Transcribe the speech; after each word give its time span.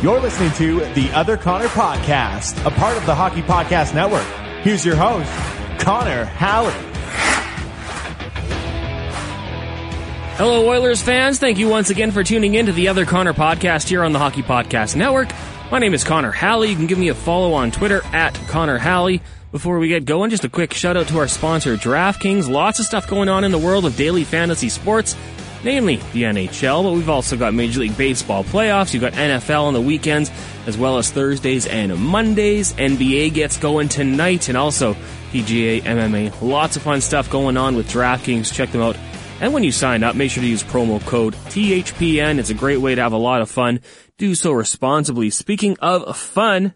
You're 0.00 0.20
listening 0.20 0.52
to 0.52 0.78
the 0.94 1.10
Other 1.10 1.36
Connor 1.36 1.66
Podcast, 1.66 2.64
a 2.64 2.70
part 2.70 2.96
of 2.96 3.04
the 3.04 3.16
Hockey 3.16 3.42
Podcast 3.42 3.96
Network. 3.96 4.22
Here's 4.62 4.86
your 4.86 4.94
host, 4.94 5.28
Connor 5.80 6.24
Halley. 6.24 6.72
Hello, 10.36 10.68
Oilers 10.68 11.02
fans. 11.02 11.40
Thank 11.40 11.58
you 11.58 11.68
once 11.68 11.90
again 11.90 12.12
for 12.12 12.22
tuning 12.22 12.54
in 12.54 12.66
to 12.66 12.72
the 12.72 12.86
Other 12.86 13.04
Connor 13.06 13.32
Podcast 13.32 13.88
here 13.88 14.04
on 14.04 14.12
the 14.12 14.20
Hockey 14.20 14.42
Podcast 14.42 14.94
Network. 14.94 15.30
My 15.72 15.80
name 15.80 15.94
is 15.94 16.04
Connor 16.04 16.30
Halley. 16.30 16.70
You 16.70 16.76
can 16.76 16.86
give 16.86 16.98
me 16.98 17.08
a 17.08 17.14
follow 17.14 17.52
on 17.54 17.72
Twitter 17.72 18.00
at 18.12 18.34
Connor 18.46 18.78
Halley. 18.78 19.20
Before 19.50 19.80
we 19.80 19.88
get 19.88 20.04
going, 20.04 20.30
just 20.30 20.44
a 20.44 20.48
quick 20.48 20.74
shout 20.74 20.96
out 20.96 21.08
to 21.08 21.18
our 21.18 21.26
sponsor, 21.26 21.76
DraftKings. 21.76 22.48
Lots 22.48 22.78
of 22.78 22.86
stuff 22.86 23.08
going 23.08 23.28
on 23.28 23.42
in 23.42 23.50
the 23.50 23.58
world 23.58 23.84
of 23.84 23.96
daily 23.96 24.22
fantasy 24.22 24.68
sports 24.68 25.16
namely 25.64 25.96
the 26.12 26.24
NHL, 26.24 26.82
but 26.82 26.92
we've 26.92 27.08
also 27.08 27.36
got 27.36 27.54
Major 27.54 27.80
League 27.80 27.96
Baseball 27.96 28.44
playoffs. 28.44 28.92
You've 28.92 29.02
got 29.02 29.12
NFL 29.14 29.64
on 29.64 29.74
the 29.74 29.80
weekends, 29.80 30.30
as 30.66 30.76
well 30.76 30.98
as 30.98 31.10
Thursdays 31.10 31.66
and 31.66 31.96
Mondays. 31.96 32.72
NBA 32.74 33.34
gets 33.34 33.56
going 33.56 33.88
tonight, 33.88 34.48
and 34.48 34.56
also 34.56 34.94
PGA, 35.32 35.82
MMA. 35.82 36.40
Lots 36.42 36.76
of 36.76 36.82
fun 36.82 37.00
stuff 37.00 37.30
going 37.30 37.56
on 37.56 37.76
with 37.76 37.90
DraftKings. 37.90 38.52
Check 38.52 38.70
them 38.72 38.82
out. 38.82 38.96
And 39.40 39.52
when 39.52 39.62
you 39.62 39.70
sign 39.70 40.02
up, 40.02 40.16
make 40.16 40.30
sure 40.32 40.42
to 40.42 40.48
use 40.48 40.64
promo 40.64 41.04
code 41.06 41.34
THPN. 41.34 42.38
It's 42.38 42.50
a 42.50 42.54
great 42.54 42.80
way 42.80 42.94
to 42.94 43.02
have 43.02 43.12
a 43.12 43.18
lot 43.18 43.40
of 43.40 43.50
fun. 43.50 43.80
Do 44.16 44.34
so 44.34 44.50
responsibly. 44.50 45.30
Speaking 45.30 45.76
of 45.78 46.16
fun, 46.16 46.74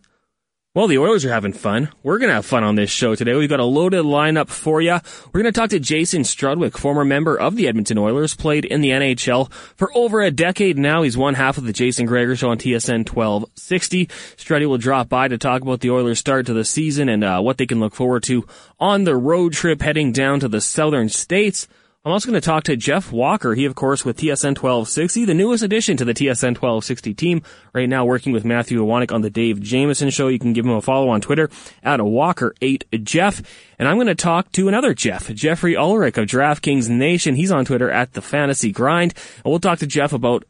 well, 0.74 0.86
the 0.86 0.96
Oilers 0.96 1.26
are 1.26 1.32
having 1.32 1.52
fun. 1.52 1.90
We're 2.02 2.16
going 2.16 2.30
to 2.30 2.34
have 2.34 2.46
fun 2.46 2.64
on 2.64 2.76
this 2.76 2.88
show 2.88 3.14
today. 3.14 3.34
We've 3.34 3.46
got 3.46 3.60
a 3.60 3.64
loaded 3.64 4.06
lineup 4.06 4.48
for 4.48 4.80
you. 4.80 4.98
We're 5.26 5.42
going 5.42 5.52
to 5.52 5.60
talk 5.60 5.68
to 5.70 5.78
Jason 5.78 6.22
Strudwick, 6.22 6.78
former 6.78 7.04
member 7.04 7.38
of 7.38 7.56
the 7.56 7.68
Edmonton 7.68 7.98
Oilers, 7.98 8.34
played 8.34 8.64
in 8.64 8.80
the 8.80 8.88
NHL 8.88 9.52
for 9.52 9.94
over 9.94 10.22
a 10.22 10.30
decade 10.30 10.78
now. 10.78 11.02
He's 11.02 11.14
one 11.14 11.34
half 11.34 11.58
of 11.58 11.64
the 11.64 11.74
Jason 11.74 12.06
Gregor 12.06 12.36
Show 12.36 12.48
on 12.48 12.56
TSN 12.56 13.06
1260. 13.06 14.06
Struddy 14.06 14.66
will 14.66 14.78
drop 14.78 15.10
by 15.10 15.28
to 15.28 15.36
talk 15.36 15.60
about 15.60 15.80
the 15.80 15.90
Oilers' 15.90 16.18
start 16.18 16.46
to 16.46 16.54
the 16.54 16.64
season 16.64 17.10
and 17.10 17.22
uh, 17.22 17.42
what 17.42 17.58
they 17.58 17.66
can 17.66 17.78
look 17.78 17.94
forward 17.94 18.22
to 18.22 18.46
on 18.80 19.04
the 19.04 19.14
road 19.14 19.52
trip 19.52 19.82
heading 19.82 20.10
down 20.10 20.40
to 20.40 20.48
the 20.48 20.62
southern 20.62 21.10
states. 21.10 21.68
I'm 22.04 22.10
also 22.10 22.28
going 22.28 22.40
to 22.40 22.44
talk 22.44 22.64
to 22.64 22.76
Geoff 22.76 23.12
Walker. 23.12 23.54
He, 23.54 23.64
of 23.64 23.76
course, 23.76 24.04
with 24.04 24.18
TSN 24.18 24.58
1260, 24.58 25.24
the 25.24 25.34
newest 25.34 25.62
addition 25.62 25.96
to 25.98 26.04
the 26.04 26.12
TSN 26.12 26.58
1260 26.58 27.14
team. 27.14 27.42
Right 27.72 27.88
now 27.88 28.04
working 28.04 28.32
with 28.32 28.44
Matthew 28.44 28.80
Iwanek 28.80 29.12
on 29.12 29.20
the 29.20 29.30
Dave 29.30 29.60
Jameson 29.60 30.10
show. 30.10 30.26
You 30.26 30.40
can 30.40 30.52
give 30.52 30.64
him 30.64 30.72
a 30.72 30.82
follow 30.82 31.10
on 31.10 31.20
Twitter 31.20 31.48
at 31.84 32.00
Walker8Jeff. 32.00 33.44
And 33.78 33.86
I'm 33.86 33.98
going 33.98 34.08
to 34.08 34.16
talk 34.16 34.50
to 34.52 34.66
another 34.66 34.94
Jeff, 34.94 35.32
Jeffrey 35.32 35.76
Ulrich 35.76 36.18
of 36.18 36.26
DraftKings 36.26 36.88
Nation. 36.88 37.36
He's 37.36 37.52
on 37.52 37.64
Twitter 37.64 37.88
at 37.88 38.14
the 38.14 38.22
Fantasy 38.22 38.72
Grind. 38.72 39.14
And 39.44 39.52
we'll 39.52 39.60
talk 39.60 39.78
to 39.78 39.86
Jeff 39.86 40.12
about 40.12 40.44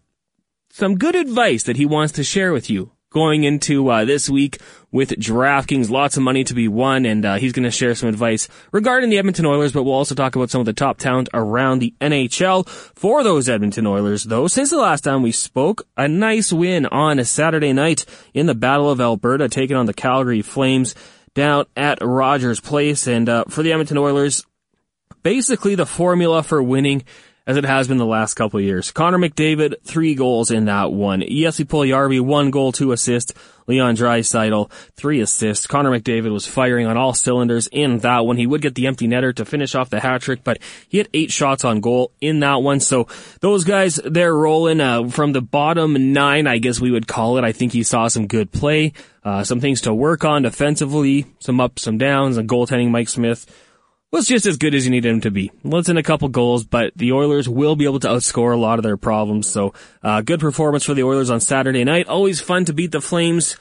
some 0.70 0.96
good 0.96 1.14
advice 1.14 1.64
that 1.64 1.76
he 1.76 1.84
wants 1.84 2.14
to 2.14 2.24
share 2.24 2.54
with 2.54 2.70
you 2.70 2.92
going 3.12 3.44
into 3.44 3.88
uh, 3.88 4.04
this 4.04 4.28
week 4.28 4.58
with 4.90 5.10
DraftKings. 5.10 5.90
Lots 5.90 6.16
of 6.16 6.22
money 6.22 6.44
to 6.44 6.54
be 6.54 6.68
won, 6.68 7.06
and 7.06 7.24
uh, 7.24 7.34
he's 7.36 7.52
going 7.52 7.64
to 7.64 7.70
share 7.70 7.94
some 7.94 8.08
advice 8.08 8.48
regarding 8.72 9.10
the 9.10 9.18
Edmonton 9.18 9.46
Oilers. 9.46 9.72
But 9.72 9.84
we'll 9.84 9.94
also 9.94 10.14
talk 10.14 10.34
about 10.36 10.50
some 10.50 10.60
of 10.60 10.66
the 10.66 10.72
top 10.72 10.98
talent 10.98 11.28
around 11.32 11.78
the 11.78 11.94
NHL 12.00 12.68
for 12.68 13.22
those 13.22 13.48
Edmonton 13.48 13.86
Oilers. 13.86 14.24
Though 14.24 14.46
since 14.48 14.70
the 14.70 14.78
last 14.78 15.02
time 15.02 15.22
we 15.22 15.32
spoke, 15.32 15.86
a 15.96 16.08
nice 16.08 16.52
win 16.52 16.86
on 16.86 17.18
a 17.18 17.24
Saturday 17.24 17.72
night 17.72 18.04
in 18.34 18.46
the 18.46 18.54
Battle 18.54 18.90
of 18.90 19.00
Alberta, 19.00 19.48
taking 19.48 19.76
on 19.76 19.86
the 19.86 19.94
Calgary 19.94 20.42
Flames 20.42 20.94
down 21.34 21.66
at 21.76 21.98
Rogers 22.02 22.60
Place, 22.60 23.06
and 23.06 23.28
uh, 23.28 23.44
for 23.48 23.62
the 23.62 23.72
Edmonton 23.72 23.98
Oilers. 23.98 24.44
Basically, 25.22 25.76
the 25.76 25.86
formula 25.86 26.42
for 26.42 26.60
winning 26.60 27.04
as 27.46 27.56
it 27.56 27.64
has 27.64 27.88
been 27.88 27.98
the 27.98 28.06
last 28.06 28.34
couple 28.34 28.60
years. 28.60 28.90
Connor 28.90 29.18
McDavid, 29.18 29.82
three 29.84 30.14
goals 30.14 30.50
in 30.50 30.66
that 30.66 30.92
one. 30.92 31.20
Jesse 31.20 31.64
Puljujarvi, 31.64 32.20
one 32.20 32.50
goal, 32.50 32.72
two 32.72 32.92
assists. 32.92 33.32
Leon 33.66 33.96
Draisaitl, 33.96 34.70
three 34.96 35.20
assists. 35.20 35.66
Connor 35.66 35.90
McDavid 35.90 36.32
was 36.32 36.46
firing 36.46 36.86
on 36.86 36.96
all 36.96 37.14
cylinders 37.14 37.68
in 37.70 37.98
that 37.98 38.26
one. 38.26 38.36
He 38.36 38.46
would 38.46 38.60
get 38.60 38.74
the 38.74 38.86
empty 38.86 39.06
netter 39.06 39.34
to 39.36 39.44
finish 39.44 39.74
off 39.74 39.90
the 39.90 40.00
hat 40.00 40.22
trick, 40.22 40.42
but 40.42 40.58
he 40.88 40.98
had 40.98 41.08
eight 41.14 41.30
shots 41.30 41.64
on 41.64 41.80
goal 41.80 42.12
in 42.20 42.40
that 42.40 42.56
one. 42.56 42.80
So 42.80 43.06
those 43.40 43.64
guys, 43.64 44.00
they're 44.04 44.34
rolling, 44.34 44.80
uh, 44.80 45.08
from 45.08 45.32
the 45.32 45.40
bottom 45.42 46.12
nine, 46.12 46.46
I 46.46 46.58
guess 46.58 46.80
we 46.80 46.90
would 46.90 47.06
call 47.06 47.38
it. 47.38 47.44
I 47.44 47.52
think 47.52 47.72
he 47.72 47.84
saw 47.84 48.08
some 48.08 48.26
good 48.26 48.50
play, 48.50 48.94
uh, 49.24 49.44
some 49.44 49.60
things 49.60 49.82
to 49.82 49.94
work 49.94 50.24
on 50.24 50.42
defensively, 50.42 51.26
some 51.38 51.60
ups, 51.60 51.82
some 51.82 51.98
downs, 51.98 52.36
and 52.36 52.48
goaltending 52.48 52.90
Mike 52.90 53.08
Smith 53.08 53.46
was 54.12 54.28
just 54.28 54.46
as 54.46 54.58
good 54.58 54.74
as 54.74 54.84
you 54.84 54.90
needed 54.90 55.10
him 55.10 55.20
to 55.22 55.30
be. 55.30 55.50
Let's 55.64 55.88
in 55.88 55.96
a 55.96 56.02
couple 56.02 56.28
goals, 56.28 56.64
but 56.64 56.92
the 56.94 57.12
Oilers 57.12 57.48
will 57.48 57.76
be 57.76 57.86
able 57.86 58.00
to 58.00 58.08
outscore 58.08 58.54
a 58.54 58.60
lot 58.60 58.78
of 58.78 58.82
their 58.82 58.98
problems. 58.98 59.48
So, 59.48 59.72
uh, 60.02 60.20
good 60.20 60.38
performance 60.38 60.84
for 60.84 60.94
the 60.94 61.02
Oilers 61.02 61.30
on 61.30 61.40
Saturday 61.40 61.82
night. 61.82 62.06
Always 62.06 62.40
fun 62.40 62.66
to 62.66 62.72
beat 62.72 62.92
the 62.92 63.00
Flames 63.00 63.56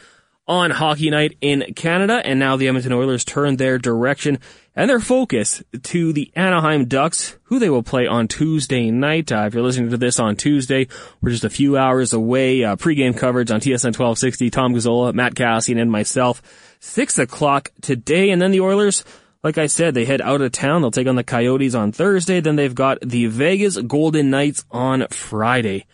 on 0.47 0.71
hockey 0.71 1.09
night 1.09 1.37
in 1.39 1.73
Canada. 1.75 2.21
And 2.25 2.37
now 2.37 2.57
the 2.57 2.67
Edmonton 2.67 2.91
Oilers 2.91 3.23
turn 3.23 3.55
their 3.55 3.77
direction 3.77 4.39
and 4.75 4.89
their 4.89 4.99
focus 4.99 5.63
to 5.83 6.11
the 6.11 6.31
Anaheim 6.35 6.85
Ducks, 6.85 7.37
who 7.43 7.57
they 7.59 7.69
will 7.69 7.83
play 7.83 8.07
on 8.07 8.27
Tuesday 8.27 8.91
night. 8.91 9.31
Uh, 9.31 9.45
if 9.47 9.53
you're 9.53 9.63
listening 9.63 9.91
to 9.91 9.97
this 9.97 10.19
on 10.19 10.35
Tuesday, 10.35 10.87
we're 11.21 11.31
just 11.31 11.45
a 11.45 11.49
few 11.49 11.77
hours 11.77 12.11
away. 12.11 12.63
Uh, 12.63 12.75
pregame 12.75 13.17
coverage 13.17 13.51
on 13.51 13.61
TSN 13.61 13.97
1260. 13.97 14.49
Tom 14.49 14.73
Gazzola, 14.73 15.13
Matt 15.13 15.35
Cassian, 15.35 15.77
and 15.77 15.91
myself. 15.91 16.41
Six 16.81 17.19
o'clock 17.19 17.71
today, 17.81 18.31
and 18.31 18.41
then 18.41 18.51
the 18.51 18.61
Oilers 18.61 19.05
like 19.43 19.57
I 19.57 19.67
said, 19.67 19.93
they 19.93 20.05
head 20.05 20.21
out 20.21 20.41
of 20.41 20.51
town. 20.51 20.81
They'll 20.81 20.91
take 20.91 21.07
on 21.07 21.15
the 21.15 21.23
Coyotes 21.23 21.75
on 21.75 21.91
Thursday. 21.91 22.39
Then 22.39 22.55
they've 22.55 22.75
got 22.75 22.99
the 23.01 23.25
Vegas 23.25 23.77
Golden 23.77 24.29
Knights 24.29 24.65
on 24.71 25.07
Friday. 25.09 25.85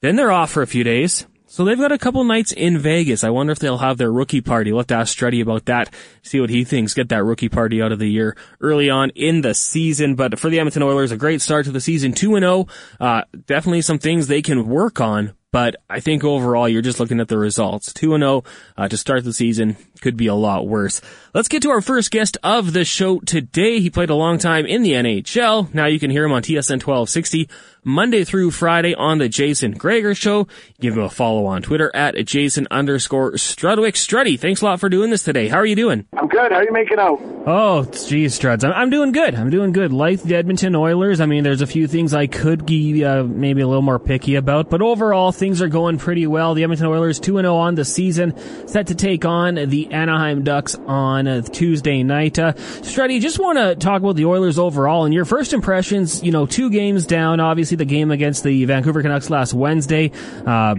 Then 0.00 0.16
they're 0.16 0.32
off 0.32 0.50
for 0.50 0.62
a 0.62 0.66
few 0.66 0.82
days. 0.82 1.26
So 1.50 1.64
they've 1.64 1.76
got 1.76 1.90
a 1.90 1.98
couple 1.98 2.22
nights 2.22 2.52
in 2.52 2.78
Vegas. 2.78 3.24
I 3.24 3.30
wonder 3.30 3.50
if 3.50 3.58
they'll 3.58 3.78
have 3.78 3.98
their 3.98 4.12
rookie 4.12 4.40
party. 4.40 4.70
We'll 4.70 4.82
have 4.82 4.86
to 4.86 4.94
ask 4.94 5.18
Struddy 5.18 5.42
about 5.42 5.64
that, 5.64 5.92
see 6.22 6.40
what 6.40 6.48
he 6.48 6.62
thinks, 6.62 6.94
get 6.94 7.08
that 7.08 7.24
rookie 7.24 7.48
party 7.48 7.82
out 7.82 7.90
of 7.90 7.98
the 7.98 8.06
year 8.06 8.36
early 8.60 8.88
on 8.88 9.10
in 9.16 9.40
the 9.40 9.52
season. 9.52 10.14
But 10.14 10.38
for 10.38 10.48
the 10.48 10.60
Edmonton 10.60 10.84
Oilers, 10.84 11.10
a 11.10 11.16
great 11.16 11.40
start 11.40 11.64
to 11.64 11.72
the 11.72 11.80
season, 11.80 12.12
2-0. 12.12 12.70
Uh, 13.00 13.22
definitely 13.46 13.82
some 13.82 13.98
things 13.98 14.28
they 14.28 14.42
can 14.42 14.68
work 14.68 15.00
on, 15.00 15.32
but 15.50 15.74
I 15.90 15.98
think 15.98 16.22
overall 16.22 16.68
you're 16.68 16.82
just 16.82 17.00
looking 17.00 17.18
at 17.18 17.26
the 17.26 17.36
results. 17.36 17.92
2-0 17.94 18.46
uh, 18.76 18.86
to 18.86 18.96
start 18.96 19.24
the 19.24 19.32
season 19.32 19.76
could 20.00 20.16
be 20.16 20.26
a 20.26 20.34
lot 20.34 20.66
worse. 20.66 21.00
Let's 21.34 21.48
get 21.48 21.62
to 21.62 21.70
our 21.70 21.80
first 21.80 22.10
guest 22.10 22.38
of 22.42 22.72
the 22.72 22.84
show 22.84 23.20
today. 23.20 23.80
He 23.80 23.90
played 23.90 24.10
a 24.10 24.14
long 24.14 24.38
time 24.38 24.66
in 24.66 24.82
the 24.82 24.92
NHL. 24.92 25.72
Now 25.72 25.86
you 25.86 26.00
can 26.00 26.10
hear 26.10 26.24
him 26.24 26.32
on 26.32 26.42
TSN 26.42 26.84
1260 26.84 27.48
Monday 27.84 28.24
through 28.24 28.50
Friday 28.50 28.94
on 28.94 29.18
the 29.18 29.28
Jason 29.28 29.72
Gregor 29.72 30.14
Show. 30.14 30.48
Give 30.80 30.96
him 30.96 31.02
a 31.02 31.10
follow 31.10 31.46
on 31.46 31.62
Twitter 31.62 31.90
at 31.94 32.14
Jason 32.26 32.66
underscore 32.70 33.32
Strudwick. 33.32 33.94
Struddy, 33.94 34.38
thanks 34.38 34.60
a 34.60 34.66
lot 34.66 34.80
for 34.80 34.88
doing 34.88 35.10
this 35.10 35.22
today. 35.22 35.48
How 35.48 35.56
are 35.58 35.66
you 35.66 35.76
doing? 35.76 36.06
I'm 36.12 36.28
good. 36.28 36.52
How 36.52 36.58
are 36.58 36.64
you 36.64 36.72
making 36.72 36.98
out? 36.98 37.20
Oh, 37.46 37.84
geez, 37.84 38.38
Struds. 38.38 38.64
I'm, 38.64 38.72
I'm 38.72 38.90
doing 38.90 39.12
good. 39.12 39.34
I'm 39.34 39.50
doing 39.50 39.72
good. 39.72 39.92
Like 39.92 40.22
the 40.22 40.36
Edmonton 40.36 40.74
Oilers, 40.76 41.20
I 41.20 41.26
mean, 41.26 41.42
there's 41.42 41.62
a 41.62 41.66
few 41.66 41.86
things 41.86 42.12
I 42.12 42.26
could 42.26 42.66
be 42.66 43.04
uh, 43.04 43.22
maybe 43.22 43.62
a 43.62 43.66
little 43.66 43.82
more 43.82 43.98
picky 43.98 44.34
about, 44.34 44.68
but 44.68 44.82
overall, 44.82 45.32
things 45.32 45.62
are 45.62 45.68
going 45.68 45.98
pretty 45.98 46.26
well. 46.26 46.54
The 46.54 46.64
Edmonton 46.64 46.86
Oilers 46.86 47.18
2-0 47.20 47.52
on 47.54 47.74
the 47.76 47.84
season, 47.84 48.36
set 48.68 48.88
to 48.88 48.94
take 48.94 49.24
on 49.24 49.54
the 49.54 49.89
Anaheim 49.92 50.42
Ducks 50.42 50.74
on 50.74 51.44
Tuesday 51.44 52.02
night. 52.02 52.38
Uh, 52.38 52.52
Struddy, 52.52 53.20
just 53.20 53.38
want 53.38 53.58
to 53.58 53.76
talk 53.76 54.02
about 54.02 54.16
the 54.16 54.26
Oilers 54.26 54.58
overall 54.58 55.04
and 55.04 55.14
your 55.14 55.24
first 55.24 55.52
impressions, 55.52 56.22
you 56.22 56.32
know, 56.32 56.46
two 56.46 56.68
games 56.70 57.06
down, 57.06 57.40
obviously 57.40 57.60
obviously 57.60 57.76
the 57.76 57.84
game 57.84 58.10
against 58.10 58.42
the 58.42 58.64
Vancouver 58.64 59.02
Canucks 59.02 59.28
last 59.28 59.52
Wednesday. 59.52 60.10
Uh, 60.46 60.74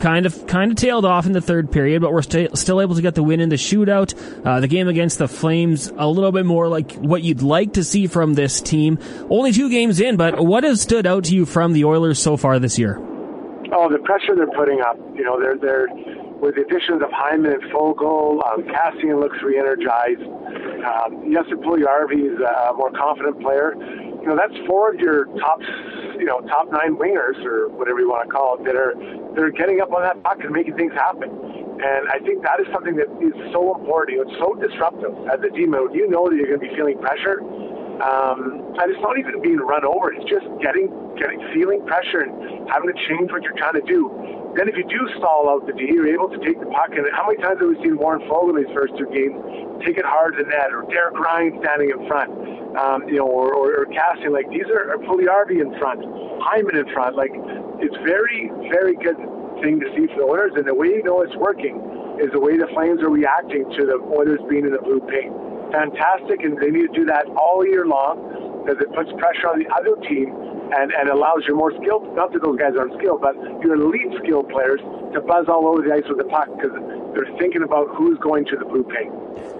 kind 0.00 0.26
of 0.26 0.46
kind 0.46 0.70
of 0.70 0.76
tailed 0.76 1.06
off 1.06 1.24
in 1.24 1.32
the 1.32 1.40
third 1.40 1.72
period, 1.72 2.02
but 2.02 2.12
we're 2.12 2.20
st- 2.20 2.58
still 2.58 2.82
able 2.82 2.94
to 2.94 3.00
get 3.00 3.14
the 3.14 3.22
win 3.22 3.40
in 3.40 3.48
the 3.48 3.56
shootout. 3.56 4.12
Uh, 4.44 4.60
the 4.60 4.68
game 4.68 4.86
against 4.86 5.16
the 5.16 5.26
Flames, 5.26 5.90
a 5.96 6.06
little 6.06 6.30
bit 6.30 6.44
more 6.44 6.68
like 6.68 6.92
what 6.92 7.22
you'd 7.22 7.40
like 7.40 7.72
to 7.72 7.84
see 7.84 8.06
from 8.06 8.34
this 8.34 8.60
team. 8.60 8.98
Only 9.30 9.52
two 9.52 9.70
games 9.70 9.98
in, 9.98 10.18
but 10.18 10.38
what 10.44 10.62
has 10.64 10.82
stood 10.82 11.06
out 11.06 11.24
to 11.24 11.34
you 11.34 11.46
from 11.46 11.72
the 11.72 11.86
Oilers 11.86 12.18
so 12.18 12.36
far 12.36 12.58
this 12.58 12.78
year? 12.78 12.98
Oh, 13.72 13.90
the 13.90 13.98
pressure 14.04 14.36
they're 14.36 14.46
putting 14.48 14.82
up. 14.82 14.98
You 15.14 15.24
know, 15.24 15.40
they're 15.40 15.56
they're 15.56 15.88
with 16.40 16.56
the 16.56 16.62
additions 16.62 17.02
of 17.02 17.10
Hyman 17.12 17.52
and 17.52 17.62
Foegele, 17.72 18.40
um, 18.44 18.62
Kassian 18.68 19.20
looks 19.20 19.38
re-energized. 19.42 20.22
Um, 20.84 21.32
Jesse 21.32 21.56
Puljujarvi 21.56 22.34
is 22.34 22.38
a 22.40 22.72
more 22.76 22.90
confident 22.92 23.40
player. 23.40 23.74
You 23.74 24.34
know, 24.34 24.36
that's 24.36 24.54
four 24.66 24.92
of 24.92 25.00
your 25.00 25.26
top 25.38 25.60
you 26.18 26.24
know 26.24 26.40
top 26.48 26.70
nine 26.72 26.96
wingers 26.96 27.36
or 27.44 27.68
whatever 27.68 28.00
you 28.00 28.08
want 28.08 28.26
to 28.26 28.32
call 28.32 28.56
it 28.58 28.64
that 28.64 28.76
are 28.76 28.96
that 28.96 29.42
are 29.42 29.52
getting 29.52 29.80
up 29.80 29.92
on 29.92 30.02
that 30.02 30.22
puck 30.24 30.40
and 30.40 30.50
making 30.50 30.76
things 30.76 30.92
happen. 30.92 31.28
And 31.76 32.08
I 32.08 32.18
think 32.24 32.40
that 32.42 32.56
is 32.60 32.66
something 32.72 32.96
that 32.96 33.08
is 33.20 33.36
so 33.52 33.76
important. 33.76 34.24
It's 34.24 34.36
so 34.40 34.56
disruptive 34.56 35.12
as 35.28 35.44
a 35.44 35.52
team. 35.52 35.76
You 35.92 36.08
know 36.08 36.28
that 36.28 36.36
you're 36.36 36.48
going 36.48 36.60
to 36.60 36.66
be 36.66 36.72
feeling 36.72 36.96
pressure, 36.98 37.44
um, 38.02 38.76
and 38.76 38.86
it's 38.92 39.00
not 39.00 39.18
even 39.18 39.40
being 39.40 39.58
run 39.58 39.84
over. 39.84 40.12
It's 40.12 40.28
just 40.28 40.46
getting 40.60 40.92
getting 41.16 41.40
feeling 41.54 41.80
pressure 41.86 42.28
and 42.28 42.68
having 42.68 42.92
to 42.92 42.98
change 43.08 43.32
what 43.32 43.42
you're 43.42 43.56
trying 43.56 43.80
to 43.80 43.86
do. 43.88 44.12
Then 44.56 44.68
if 44.68 44.76
you 44.76 44.84
do 44.88 45.00
stall 45.16 45.48
out 45.48 45.66
the 45.68 45.72
D, 45.72 45.88
you're 45.88 46.08
able 46.08 46.28
to 46.28 46.40
take 46.40 46.60
the 46.60 46.68
puck. 46.72 46.92
And 46.96 47.04
how 47.12 47.28
many 47.28 47.40
times 47.40 47.60
have 47.60 47.68
we 47.68 47.76
seen 47.84 47.96
Warren 47.96 48.24
Foegele 48.28 48.56
in 48.56 48.64
his 48.64 48.72
first 48.72 48.96
two 48.96 49.08
games 49.12 49.36
take 49.84 50.00
it 50.00 50.04
hard 50.04 50.36
to 50.36 50.44
net, 50.48 50.72
or 50.72 50.84
Derek 50.88 51.16
Ryan 51.20 51.60
standing 51.60 51.92
in 51.92 52.00
front, 52.08 52.32
um, 52.76 53.04
you 53.08 53.20
know, 53.20 53.28
or, 53.28 53.52
or, 53.52 53.84
or 53.84 53.86
Kassian? 53.88 54.32
Like 54.32 54.48
these 54.48 54.68
are, 54.72 54.96
are 54.96 55.48
in 55.52 55.70
front, 55.76 56.00
Hyman 56.40 56.76
in 56.76 56.88
front. 56.92 57.16
Like 57.16 57.32
it's 57.80 57.96
very, 58.04 58.52
very 58.72 58.96
good 58.96 59.20
thing 59.60 59.80
to 59.80 59.88
see 59.96 60.08
for 60.12 60.24
the 60.24 60.28
Oilers. 60.28 60.52
And 60.56 60.64
the 60.64 60.74
way 60.74 60.88
you 60.88 61.04
know 61.04 61.20
it's 61.20 61.36
working 61.36 61.76
is 62.20 62.32
the 62.32 62.40
way 62.40 62.56
the 62.56 62.68
Flames 62.72 63.00
are 63.04 63.12
reacting 63.12 63.68
to 63.76 63.84
the 63.84 64.00
Oilers 64.08 64.40
being 64.48 64.64
in 64.64 64.72
the 64.72 64.80
blue 64.80 65.00
paint. 65.04 65.32
Fantastic, 65.72 66.42
and 66.42 66.56
they 66.58 66.70
need 66.70 66.88
to 66.92 66.94
do 66.94 67.04
that 67.06 67.26
all 67.36 67.66
year 67.66 67.86
long 67.86 68.62
because 68.64 68.80
it 68.80 68.92
puts 68.94 69.10
pressure 69.18 69.48
on 69.48 69.58
the 69.58 69.68
other 69.74 69.94
team 70.08 70.55
and, 70.72 70.92
and 70.92 71.08
allows 71.08 71.44
your 71.46 71.56
more 71.56 71.72
skilled, 71.80 72.14
not 72.14 72.32
that 72.32 72.42
those 72.42 72.58
guys 72.58 72.74
aren't 72.78 72.98
skilled, 72.98 73.20
but 73.20 73.34
your 73.62 73.74
elite 73.74 74.12
skilled 74.22 74.48
players 74.48 74.80
to 75.14 75.20
buzz 75.20 75.46
all 75.48 75.66
over 75.68 75.82
the 75.82 75.92
ice 75.92 76.04
with 76.08 76.18
the 76.18 76.28
puck 76.28 76.48
because 76.56 76.72
they're 77.14 77.38
thinking 77.38 77.62
about 77.62 77.88
who's 77.94 78.18
going 78.18 78.44
to 78.46 78.56
the 78.56 78.64
blue 78.64 78.84
paint. 78.84 79.12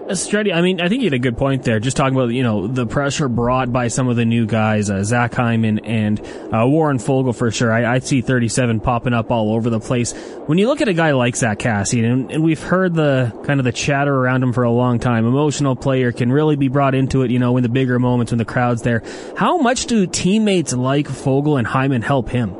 Struddy, 0.09 0.53
I 0.53 0.61
mean, 0.61 0.79
I 0.79 0.87
think 0.87 1.01
you 1.01 1.07
had 1.07 1.13
a 1.13 1.19
good 1.19 1.37
point 1.37 1.63
there. 1.63 1.79
Just 1.79 1.97
talking 1.97 2.15
about, 2.15 2.29
you 2.29 2.41
know, 2.41 2.67
the 2.67 2.85
pressure 2.85 3.27
brought 3.27 3.73
by 3.73 3.89
some 3.89 4.07
of 4.07 4.15
the 4.15 4.23
new 4.23 4.45
guys, 4.45 4.89
uh, 4.89 5.03
Zach 5.03 5.33
Hyman 5.33 5.79
and 5.79 6.19
uh, 6.53 6.65
Warren 6.65 6.97
Foegele 6.97 7.35
for 7.35 7.51
sure. 7.51 7.71
I, 7.73 7.95
I, 7.95 7.99
see 7.99 8.21
37 8.21 8.79
popping 8.79 9.13
up 9.13 9.31
all 9.31 9.53
over 9.53 9.69
the 9.69 9.81
place. 9.81 10.13
When 10.45 10.57
you 10.57 10.67
look 10.67 10.81
at 10.81 10.87
a 10.87 10.93
guy 10.93 11.11
like 11.11 11.35
Zach 11.35 11.59
Kassian, 11.59 12.09
and, 12.09 12.31
and, 12.31 12.43
we've 12.43 12.61
heard 12.61 12.93
the 12.93 13.37
kind 13.45 13.59
of 13.59 13.65
the 13.65 13.73
chatter 13.73 14.15
around 14.15 14.43
him 14.43 14.53
for 14.53 14.63
a 14.63 14.71
long 14.71 14.97
time, 14.97 15.25
emotional 15.25 15.75
player 15.75 16.13
can 16.13 16.31
really 16.31 16.55
be 16.55 16.69
brought 16.69 16.95
into 16.95 17.23
it, 17.23 17.31
you 17.31 17.39
know, 17.39 17.57
in 17.57 17.63
the 17.63 17.69
bigger 17.69 17.99
moments 17.99 18.31
when 18.31 18.39
the 18.39 18.45
crowd's 18.45 18.83
there. 18.83 19.03
How 19.35 19.57
much 19.57 19.87
do 19.87 20.07
teammates 20.07 20.73
like 20.73 20.96
Foegele 21.05 21.59
and 21.59 21.67
Hyman 21.67 22.01
help 22.01 22.29
him? 22.29 22.55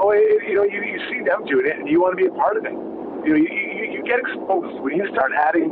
Oh, 0.00 0.12
you 0.12 0.54
know, 0.54 0.64
you, 0.64 0.82
you 0.82 0.98
see 1.10 1.20
them 1.24 1.44
doing 1.44 1.66
it, 1.66 1.76
and 1.76 1.88
you 1.88 2.00
want 2.00 2.16
to 2.16 2.22
be 2.22 2.26
a 2.26 2.32
part 2.32 2.56
of 2.56 2.64
it. 2.64 2.72
You 2.72 3.34
know, 3.34 3.36
you, 3.36 3.50
you, 3.50 3.84
you 3.98 4.02
get 4.02 4.18
exposed 4.20 4.80
when 4.80 4.96
you 4.96 5.06
start 5.12 5.32
adding 5.36 5.70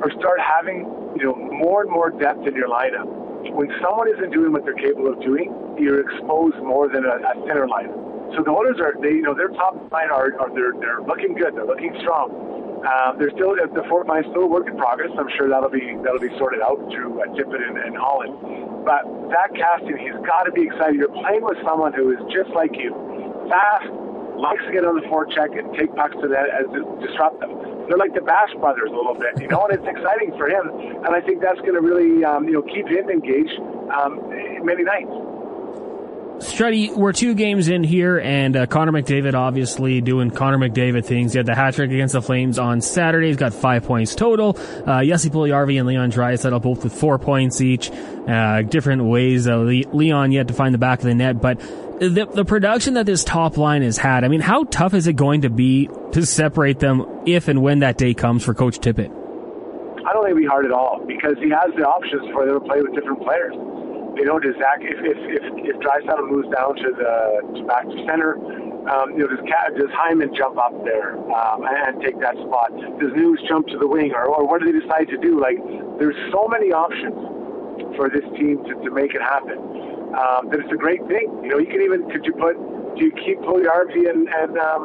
or 0.00 0.10
start 0.18 0.40
having, 0.40 0.86
you 1.18 1.24
know, 1.24 1.34
more 1.34 1.82
and 1.82 1.90
more 1.90 2.10
depth 2.10 2.46
in 2.46 2.54
your 2.54 2.68
lineup. 2.68 3.04
When 3.52 3.68
someone 3.82 4.08
isn't 4.08 4.32
doing 4.32 4.52
what 4.52 4.64
they're 4.64 4.74
capable 4.74 5.12
of 5.12 5.20
doing, 5.20 5.52
you're 5.78 6.00
exposed 6.00 6.56
more 6.62 6.88
than 6.88 7.04
a, 7.04 7.20
a 7.20 7.34
center 7.46 7.66
lineup. 7.66 7.98
So 8.34 8.42
the 8.42 8.50
Oilers 8.50 8.80
are, 8.80 8.94
they, 9.00 9.14
you 9.14 9.22
know, 9.22 9.34
their 9.34 9.48
top 9.48 9.74
line 9.92 10.10
are, 10.10 10.34
are 10.40 10.50
they're, 10.54 10.74
they're 10.80 11.02
looking 11.02 11.34
good. 11.34 11.54
They're 11.54 11.66
looking 11.66 11.94
strong. 12.00 12.30
Uh, 12.86 13.12
they're 13.18 13.34
still 13.34 13.58
the 13.58 13.82
fourth 13.90 14.06
line 14.06 14.22
still 14.30 14.46
a 14.46 14.46
work 14.46 14.68
in 14.68 14.76
progress. 14.78 15.10
I'm 15.18 15.28
sure 15.36 15.50
that'll 15.50 15.72
be 15.72 15.98
that'll 16.06 16.22
be 16.22 16.30
sorted 16.38 16.62
out 16.62 16.78
through 16.94 17.18
uh, 17.18 17.26
Tippett 17.34 17.58
and, 17.58 17.78
and 17.78 17.96
Holland. 17.98 18.86
But 18.86 19.02
Zach 19.34 19.50
Kassian, 19.58 19.98
he's 19.98 20.14
got 20.22 20.46
to 20.46 20.52
be 20.52 20.70
excited. 20.70 20.94
You're 20.94 21.10
playing 21.10 21.42
with 21.42 21.58
someone 21.66 21.92
who 21.92 22.14
is 22.14 22.22
just 22.30 22.50
like 22.54 22.78
you, 22.78 22.94
fast, 23.50 23.90
likes 24.38 24.62
to 24.64 24.70
get 24.70 24.86
on 24.86 24.94
the 24.94 25.06
forecheck 25.10 25.58
and 25.58 25.74
take 25.74 25.90
pucks 25.98 26.14
to 26.22 26.28
that 26.30 26.46
as 26.54 26.70
disrupt 27.02 27.40
them 27.42 27.76
they're 27.88 27.98
like 27.98 28.14
the 28.14 28.20
Bash 28.20 28.52
brothers 28.58 28.90
a 28.90 28.96
little 28.96 29.14
bit, 29.14 29.40
you 29.40 29.48
know, 29.48 29.66
and 29.66 29.78
it's 29.78 29.86
exciting 29.86 30.34
for 30.36 30.50
him. 30.50 30.66
And 31.06 31.14
I 31.14 31.20
think 31.20 31.40
that's 31.40 31.60
going 31.62 31.74
to 31.74 31.80
really, 31.80 32.24
um, 32.24 32.44
you 32.44 32.58
know, 32.58 32.62
keep 32.62 32.86
him 32.86 33.08
engaged 33.08 33.58
um, 33.94 34.18
many 34.66 34.82
nights. 34.82 35.10
Struddy, 36.38 36.94
we're 36.94 37.14
two 37.14 37.34
games 37.34 37.68
in 37.68 37.82
here, 37.82 38.18
and 38.18 38.56
uh, 38.56 38.66
Connor 38.66 38.92
McDavid 38.92 39.32
obviously 39.32 40.02
doing 40.02 40.30
Connor 40.30 40.58
McDavid 40.58 41.06
things. 41.06 41.32
He 41.32 41.38
had 41.38 41.46
the 41.46 41.54
hat 41.54 41.74
trick 41.74 41.90
against 41.90 42.12
the 42.12 42.20
Flames 42.20 42.58
on 42.58 42.82
Saturday. 42.82 43.28
He's 43.28 43.38
got 43.38 43.54
five 43.54 43.84
points 43.84 44.14
total. 44.14 44.50
Uh, 44.50 45.00
Puljujarvi 45.00 45.78
and 45.78 45.88
Leon 45.88 46.12
Draisaitl 46.12 46.60
both 46.60 46.84
with 46.84 46.92
four 46.92 47.18
points 47.18 47.62
each. 47.62 47.90
Uh, 47.90 48.60
different 48.60 49.04
ways. 49.04 49.48
Uh, 49.48 49.56
Leon 49.56 50.30
yet 50.30 50.48
to 50.48 50.54
find 50.54 50.74
the 50.74 50.78
back 50.78 50.98
of 50.98 51.06
the 51.06 51.14
net, 51.14 51.40
but 51.40 51.58
the, 52.00 52.28
the 52.30 52.44
production 52.44 52.94
that 52.94 53.06
this 53.06 53.24
top 53.24 53.56
line 53.56 53.80
has 53.80 53.96
had, 53.96 54.22
I 54.22 54.28
mean, 54.28 54.40
how 54.40 54.64
tough 54.64 54.92
is 54.92 55.06
it 55.06 55.14
going 55.14 55.40
to 55.42 55.50
be 55.50 55.88
to 56.12 56.26
separate 56.26 56.80
them 56.80 57.06
if 57.24 57.48
and 57.48 57.62
when 57.62 57.78
that 57.78 57.96
day 57.96 58.12
comes 58.12 58.44
for 58.44 58.52
Coach 58.52 58.78
Tippett? 58.78 59.08
I 59.08 60.12
don't 60.12 60.22
think 60.22 60.36
it'll 60.36 60.36
be 60.36 60.46
hard 60.46 60.66
at 60.66 60.72
all 60.72 61.02
because 61.06 61.36
he 61.40 61.48
has 61.48 61.72
the 61.76 61.84
options 61.84 62.30
for 62.34 62.44
them 62.44 62.60
to 62.60 62.66
play 62.66 62.82
with 62.82 62.94
different 62.94 63.22
players. 63.22 63.54
You 64.16 64.24
know, 64.24 64.38
does 64.38 64.56
Zach, 64.56 64.80
if 64.80 64.98
if 65.04 65.18
if, 65.28 65.44
if 65.70 65.76
Draisaitl 65.84 66.24
moves 66.28 66.48
down 66.48 66.74
to 66.76 66.88
the 66.96 67.12
to 67.60 67.64
back 67.68 67.84
to 67.84 67.96
center, 68.08 68.40
um, 68.88 69.12
you 69.12 69.24
know, 69.24 69.28
does 69.28 69.44
does 69.76 69.92
Hyman 69.92 70.32
jump 70.34 70.56
up 70.56 70.72
there 70.84 71.18
um, 71.32 71.66
and 71.68 72.00
take 72.00 72.18
that 72.20 72.34
spot? 72.40 72.72
Does 72.98 73.12
Nuge 73.12 73.42
jump 73.48 73.68
to 73.68 73.78
the 73.78 73.86
wing, 73.86 74.12
or, 74.14 74.24
or 74.24 74.48
what 74.48 74.62
do 74.62 74.72
they 74.72 74.78
decide 74.78 75.08
to 75.08 75.18
do? 75.18 75.40
Like, 75.40 75.58
there's 75.98 76.16
so 76.32 76.48
many 76.48 76.72
options 76.72 77.14
for 77.96 78.08
this 78.08 78.24
team 78.40 78.64
to, 78.64 78.72
to 78.84 78.90
make 78.90 79.12
it 79.12 79.22
happen 79.22 79.58
um, 80.16 80.48
that 80.48 80.60
it's 80.60 80.72
a 80.72 80.80
great 80.80 81.04
thing. 81.08 81.28
You 81.42 81.50
know, 81.50 81.58
you 81.58 81.66
can 81.68 81.82
even 81.82 82.08
could 82.10 82.24
you 82.24 82.32
put 82.32 82.56
do 82.96 83.04
you 83.04 83.12
keep 83.20 83.40
Puljujarvi 83.44 84.08
and 84.08 84.28
and 84.28 84.52
um, 84.56 84.84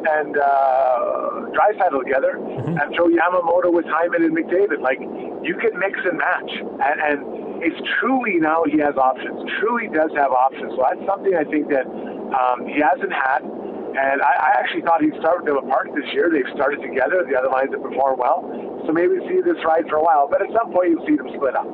and 0.00 0.32
uh, 0.34 1.54
Draisaitl 1.54 2.02
together 2.02 2.34
mm-hmm. 2.34 2.78
and 2.78 2.94
throw 2.96 3.06
Yamamoto 3.06 3.70
with 3.70 3.86
Hyman 3.86 4.24
and 4.26 4.34
McDavid? 4.34 4.80
Like 4.80 4.98
you 5.44 5.54
can 5.54 5.78
mix 5.78 6.00
and 6.02 6.18
match, 6.18 6.50
and, 6.82 6.98
and 6.98 7.49
it's 7.60 7.80
truly 8.00 8.40
now 8.40 8.64
he 8.64 8.78
has 8.80 8.96
options. 8.96 9.36
Truly 9.60 9.88
does 9.92 10.10
have 10.16 10.32
options. 10.32 10.72
So 10.76 10.84
that's 10.84 11.04
something 11.06 11.36
I 11.36 11.44
think 11.44 11.68
that 11.68 11.86
um, 11.86 12.66
he 12.66 12.80
hasn't 12.80 13.12
had. 13.12 13.44
And 13.44 14.22
I, 14.22 14.32
I 14.38 14.50
actually 14.60 14.82
thought 14.82 15.02
he'd 15.02 15.18
start 15.18 15.42
with 15.42 15.50
them 15.50 15.58
apart 15.58 15.90
this 15.94 16.06
year. 16.14 16.30
They've 16.30 16.48
started 16.54 16.80
together. 16.80 17.26
The 17.26 17.36
other 17.36 17.50
lines 17.50 17.70
have 17.74 17.82
performed 17.82 18.18
well. 18.18 18.46
So 18.86 18.92
maybe 18.92 19.18
see 19.26 19.42
this 19.42 19.58
ride 19.66 19.88
for 19.88 19.96
a 19.96 20.04
while. 20.04 20.28
But 20.30 20.42
at 20.42 20.48
some 20.54 20.72
point, 20.72 20.94
you'll 20.94 21.06
see 21.06 21.16
them 21.16 21.28
split 21.34 21.56
up. 21.56 21.66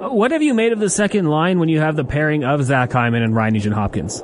What 0.00 0.32
have 0.32 0.42
you 0.42 0.54
made 0.54 0.72
of 0.72 0.80
the 0.80 0.90
second 0.90 1.28
line 1.28 1.60
when 1.60 1.68
you 1.68 1.80
have 1.80 1.94
the 1.94 2.04
pairing 2.04 2.42
of 2.42 2.64
Zach 2.64 2.92
Hyman 2.92 3.22
and 3.22 3.36
Ryan 3.36 3.54
Nugent 3.54 3.74
Hopkins? 3.74 4.22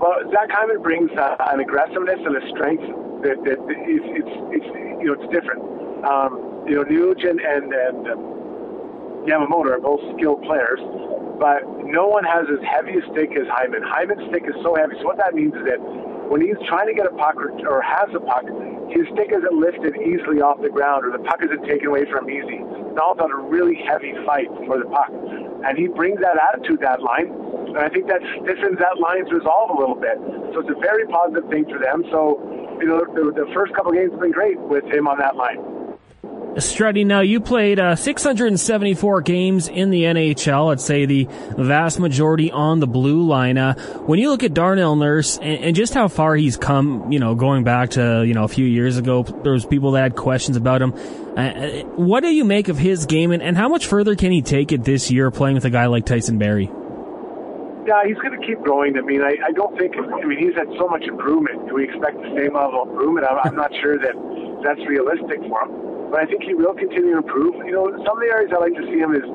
Well, 0.00 0.16
Zach 0.32 0.50
Hyman 0.50 0.82
brings 0.82 1.10
uh, 1.12 1.36
an 1.52 1.60
aggressiveness 1.60 2.20
and 2.24 2.36
a 2.36 2.48
strength 2.50 2.84
that, 3.22 3.36
that 3.44 3.58
is, 3.88 4.02
it's, 4.16 4.34
it's, 4.52 4.68
you 5.00 5.08
know, 5.08 5.16
it's 5.16 5.28
different. 5.32 5.62
Um, 6.04 6.64
you 6.66 6.74
know, 6.76 6.82
Nugent 6.82 7.40
and, 7.40 7.72
and 7.72 8.08
uh, 8.08 8.35
Yamamoto 9.26 9.74
are 9.74 9.82
both 9.82 10.00
skilled 10.14 10.42
players, 10.46 10.78
but 11.38 11.66
no 11.84 12.06
one 12.06 12.24
has 12.24 12.46
as 12.46 12.62
heavy 12.64 12.96
a 12.98 13.02
stick 13.12 13.34
as 13.36 13.46
Hyman. 13.50 13.82
Hyman's 13.82 14.22
stick 14.30 14.46
is 14.46 14.54
so 14.62 14.74
heavy. 14.74 14.94
So 15.02 15.04
what 15.04 15.18
that 15.18 15.34
means 15.34 15.52
is 15.54 15.66
that 15.66 15.82
when 16.30 16.40
he's 16.40 16.58
trying 16.66 16.86
to 16.86 16.94
get 16.94 17.06
a 17.06 17.14
puck 17.14 17.36
or, 17.36 17.50
or 17.66 17.82
has 17.82 18.10
a 18.14 18.22
puck, 18.22 18.46
his 18.90 19.06
stick 19.14 19.34
isn't 19.34 19.54
lifted 19.54 19.98
easily 19.98 20.38
off 20.42 20.62
the 20.62 20.70
ground 20.70 21.04
or 21.04 21.10
the 21.10 21.22
puck 21.26 21.42
isn't 21.42 21.66
taken 21.66 21.90
away 21.90 22.06
from 22.06 22.30
easy. 22.30 22.62
All 22.96 23.12
about 23.12 23.30
a 23.30 23.36
really 23.36 23.76
heavy 23.84 24.14
fight 24.24 24.48
for 24.64 24.78
the 24.78 24.88
puck. 24.88 25.10
And 25.10 25.76
he 25.76 25.86
brings 25.86 26.18
that 26.22 26.38
attitude 26.38 26.80
that 26.80 27.02
line. 27.02 27.28
And 27.74 27.82
I 27.82 27.90
think 27.90 28.06
that 28.08 28.22
stiffens 28.42 28.78
that 28.78 28.96
line's 28.96 29.28
resolve 29.30 29.70
a 29.74 29.78
little 29.78 29.98
bit. 29.98 30.16
So 30.54 30.64
it's 30.64 30.72
a 30.72 30.80
very 30.80 31.04
positive 31.06 31.44
thing 31.50 31.66
for 31.68 31.76
them. 31.76 32.06
So, 32.08 32.40
you 32.80 32.88
know, 32.88 33.04
the, 33.04 33.36
the 33.36 33.46
first 33.52 33.74
couple 33.74 33.92
of 33.92 33.98
games 33.98 34.16
have 34.16 34.22
been 34.22 34.32
great 34.32 34.58
with 34.58 34.86
him 34.88 35.06
on 35.06 35.18
that 35.18 35.36
line. 35.36 35.75
Struddy, 36.56 37.04
now 37.04 37.20
you 37.20 37.40
played 37.40 37.78
uh, 37.78 37.96
674 37.96 39.20
games 39.20 39.68
in 39.68 39.90
the 39.90 40.04
NHL. 40.04 40.72
I'd 40.72 40.80
say 40.80 41.04
the 41.04 41.28
vast 41.50 42.00
majority 42.00 42.50
on 42.50 42.80
the 42.80 42.86
blue 42.86 43.26
line. 43.26 43.58
Uh, 43.58 43.74
when 44.06 44.18
you 44.18 44.30
look 44.30 44.42
at 44.42 44.54
Darnell 44.54 44.96
Nurse 44.96 45.36
and, 45.36 45.64
and, 45.64 45.76
just 45.76 45.92
how 45.92 46.08
far 46.08 46.34
he's 46.34 46.56
come, 46.56 47.12
you 47.12 47.18
know, 47.18 47.34
going 47.34 47.62
back 47.62 47.90
to 47.90 48.24
you 48.26 48.32
know 48.32 48.44
a 48.44 48.48
few 48.48 48.64
years 48.64 48.96
ago, 48.96 49.22
there 49.22 49.52
was 49.52 49.66
people 49.66 49.90
that 49.92 50.02
had 50.02 50.16
questions 50.16 50.56
about 50.56 50.80
him. 50.80 50.94
Uh, 51.36 51.40
uh, 51.40 51.82
what 51.96 52.22
do 52.22 52.28
you 52.28 52.44
make 52.44 52.68
of 52.68 52.78
his 52.78 53.04
game, 53.04 53.32
and, 53.32 53.42
and 53.42 53.54
how 53.54 53.68
much 53.68 53.84
further 53.84 54.16
can 54.16 54.32
he 54.32 54.40
take 54.40 54.72
it 54.72 54.82
this 54.82 55.10
year, 55.10 55.30
playing 55.30 55.56
with 55.56 55.66
a 55.66 55.70
guy 55.70 55.84
like 55.86 56.06
Tyson 56.06 56.38
Barrie? 56.38 56.70
Yeah, 57.86 58.02
he's 58.06 58.16
going 58.16 58.40
to 58.40 58.46
keep 58.46 58.62
growing. 58.62 58.96
I 58.96 59.02
mean, 59.02 59.20
I, 59.20 59.36
I 59.44 59.52
don't 59.52 59.76
think. 59.78 59.92
I 59.94 60.24
mean, 60.24 60.38
he's 60.38 60.56
had 60.56 60.68
so 60.78 60.88
much 60.88 61.04
improvement. 61.04 61.68
Do 61.68 61.74
we 61.74 61.84
expect 61.84 62.16
the 62.16 62.32
same 62.34 62.54
level 62.54 62.82
of 62.82 62.88
improvement? 62.88 63.26
I'm, 63.28 63.38
I'm 63.44 63.56
not 63.56 63.72
sure 63.82 63.98
that 63.98 64.16
that's 64.64 64.80
realistic 64.88 65.40
for 65.50 65.60
him 65.60 65.95
but 66.10 66.20
I 66.20 66.26
think 66.26 66.42
he 66.42 66.54
will 66.54 66.74
continue 66.74 67.12
to 67.12 67.18
improve. 67.18 67.54
You 67.66 67.72
know, 67.72 67.86
some 68.04 68.14
of 68.18 68.22
the 68.22 68.30
areas 68.30 68.52
I 68.54 68.60
like 68.60 68.74
to 68.74 68.86
see 68.86 68.98
him 68.98 69.14
is 69.14 69.26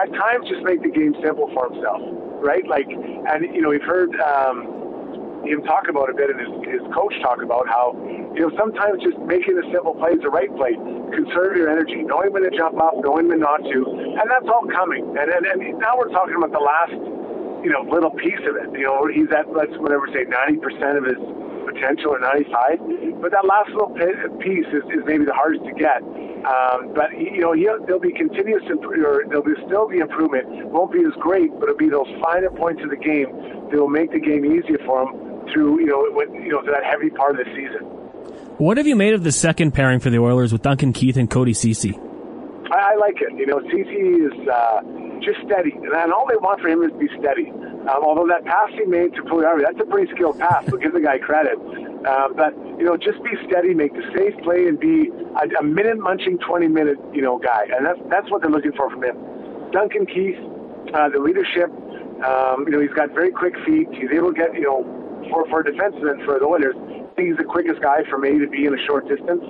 at 0.00 0.12
times 0.12 0.48
just 0.48 0.62
make 0.62 0.82
the 0.82 0.92
game 0.92 1.14
simple 1.24 1.48
for 1.54 1.70
himself, 1.72 2.02
right? 2.44 2.66
Like, 2.66 2.88
and 2.90 3.46
you 3.54 3.62
know, 3.62 3.70
we've 3.70 3.86
heard 3.86 4.12
um, 4.20 5.42
him 5.46 5.62
talk 5.62 5.88
about 5.88 6.10
a 6.10 6.14
bit, 6.14 6.28
and 6.30 6.38
his, 6.42 6.80
his 6.80 6.84
coach 6.92 7.14
talk 7.22 7.40
about 7.40 7.68
how 7.68 7.94
you 8.34 8.42
know 8.42 8.50
sometimes 8.58 9.02
just 9.02 9.16
making 9.24 9.56
a 9.56 9.64
simple 9.72 9.94
play 9.94 10.12
is 10.12 10.22
the 10.22 10.32
right 10.32 10.50
play. 10.58 10.74
Conserve 11.14 11.56
your 11.56 11.70
energy, 11.70 12.02
knowing 12.02 12.34
when 12.34 12.42
to 12.42 12.52
jump 12.52 12.76
off, 12.76 12.98
knowing 13.00 13.28
when 13.28 13.40
not 13.40 13.62
to, 13.62 13.78
and 14.18 14.26
that's 14.28 14.48
all 14.50 14.66
coming. 14.68 15.06
And 15.16 15.28
and, 15.30 15.44
and 15.46 15.78
now 15.78 15.96
we're 15.96 16.12
talking 16.12 16.36
about 16.36 16.52
the 16.52 16.62
last 16.62 16.98
you 17.62 17.70
know 17.70 17.86
little 17.86 18.10
piece 18.10 18.42
of 18.44 18.58
it. 18.58 18.68
You 18.74 18.90
know, 18.90 19.06
he's 19.06 19.30
at 19.32 19.48
let's 19.54 19.72
whatever 19.78 20.10
say 20.12 20.26
ninety 20.26 20.58
percent 20.58 20.98
of 20.98 21.04
his 21.06 21.20
potential 21.76 22.16
or 22.16 22.20
95. 22.20 23.20
But 23.20 23.30
that 23.36 23.44
last 23.44 23.70
little 23.76 23.92
piece 24.40 24.66
is, 24.72 24.84
is 24.96 25.04
maybe 25.04 25.28
the 25.28 25.36
hardest 25.36 25.64
to 25.68 25.74
get. 25.76 26.00
Um, 26.48 26.94
but 26.96 27.12
you 27.12 27.40
know, 27.44 27.52
there'll 27.84 28.00
be 28.00 28.12
continuous 28.12 28.64
or 28.72 29.24
there'll 29.28 29.44
be 29.44 29.56
still 29.66 29.88
be 29.88 29.98
improvement. 29.98 30.48
Won't 30.72 30.92
be 30.92 31.04
as 31.04 31.14
great, 31.20 31.52
but 31.60 31.68
it'll 31.68 31.76
be 31.76 31.90
those 31.90 32.08
finer 32.22 32.50
points 32.50 32.82
of 32.82 32.90
the 32.90 33.00
game 33.00 33.28
that 33.70 33.76
will 33.76 33.92
make 33.92 34.12
the 34.12 34.20
game 34.20 34.44
easier 34.44 34.78
for 34.86 35.04
him 35.04 35.26
through 35.52 35.80
you 35.80 35.86
know 35.86 36.02
you 36.32 36.50
know 36.50 36.62
that 36.62 36.84
heavy 36.84 37.10
part 37.10 37.38
of 37.38 37.44
the 37.44 37.50
season. 37.54 37.86
What 38.58 38.78
have 38.78 38.86
you 38.86 38.96
made 38.96 39.14
of 39.14 39.22
the 39.22 39.32
second 39.32 39.72
pairing 39.72 40.00
for 40.00 40.10
the 40.10 40.18
Oilers 40.18 40.52
with 40.52 40.62
Duncan 40.62 40.92
Keith 40.92 41.16
and 41.16 41.30
Cody 41.30 41.52
Ceci? 41.52 41.98
I, 42.72 42.92
I 42.92 42.96
like 42.96 43.20
it. 43.20 43.36
You 43.36 43.46
know, 43.46 43.60
Ceci 43.70 44.24
is 44.24 44.48
uh, 44.48 44.80
just 45.20 45.38
steady, 45.44 45.72
and 45.72 46.12
all 46.12 46.26
they 46.28 46.36
want 46.36 46.60
for 46.60 46.68
him 46.68 46.82
is 46.82 46.90
to 46.90 46.98
be 46.98 47.08
steady. 47.18 47.52
Um, 47.86 48.02
although 48.02 48.26
that 48.26 48.44
pass 48.44 48.70
he 48.74 48.84
made 48.84 49.14
to 49.14 49.22
Puljujarvi, 49.22 49.62
that's 49.62 49.80
a 49.80 49.86
pretty 49.86 50.10
skilled 50.12 50.38
pass. 50.38 50.66
So 50.66 50.76
give 50.76 50.92
the 50.92 51.00
guy 51.00 51.18
credit. 51.18 51.54
Uh, 52.06 52.28
but 52.34 52.54
you 52.78 52.84
know, 52.84 52.96
just 52.96 53.22
be 53.22 53.30
steady, 53.46 53.74
make 53.74 53.92
the 53.92 54.02
safe 54.14 54.34
play, 54.42 54.66
and 54.66 54.78
be 54.78 55.10
a, 55.10 55.60
a 55.60 55.62
minute 55.62 55.98
munching, 55.98 56.38
twenty 56.38 56.68
minute 56.68 56.98
you 57.14 57.22
know 57.22 57.38
guy, 57.38 57.66
and 57.70 57.86
that's 57.86 58.00
that's 58.10 58.30
what 58.30 58.42
they're 58.42 58.50
looking 58.50 58.72
for 58.72 58.90
from 58.90 59.04
him. 59.04 59.16
Duncan 59.70 60.06
Keith, 60.06 60.38
uh, 60.94 61.08
the 61.08 61.18
leadership. 61.18 61.70
Um, 62.24 62.64
you 62.66 62.72
know, 62.72 62.80
he's 62.80 62.94
got 62.94 63.12
very 63.12 63.30
quick 63.30 63.54
feet. 63.64 63.88
He's 63.92 64.10
able 64.10 64.32
to 64.32 64.38
get 64.38 64.54
you 64.54 64.66
know 64.66 64.82
for 65.30 65.46
for 65.48 65.62
defenseman 65.62 66.24
for 66.24 66.38
the 66.38 66.46
Oilers. 66.46 66.74
I 66.74 67.14
think 67.14 67.28
he's 67.28 67.38
the 67.38 67.48
quickest 67.48 67.80
guy 67.82 68.02
from 68.10 68.24
A 68.24 68.30
to 68.38 68.48
B 68.48 68.66
in 68.66 68.74
a 68.74 68.82
short 68.86 69.06
distance. 69.08 69.42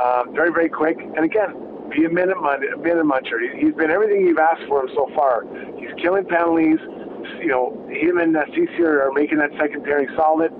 Um, 0.00 0.32
very 0.34 0.50
very 0.50 0.68
quick, 0.68 0.96
and 0.98 1.24
again, 1.24 1.52
be 1.90 2.04
a 2.04 2.10
minute, 2.10 2.36
a 2.36 2.78
minute 2.78 3.04
muncher. 3.04 3.40
He's 3.56 3.74
been 3.74 3.90
everything 3.90 4.26
you've 4.26 4.38
asked 4.38 4.64
for 4.68 4.82
him 4.82 4.90
so 4.94 5.08
far. 5.14 5.44
He's 5.78 5.92
killing 6.00 6.24
penalties. 6.24 6.80
You 7.40 7.48
know, 7.48 7.88
him 7.90 8.18
and 8.18 8.36
uh, 8.36 8.44
Ceci 8.54 8.82
are 8.82 9.10
making 9.12 9.38
that 9.38 9.50
second 9.58 9.84
pairing 9.84 10.08
solid. 10.16 10.52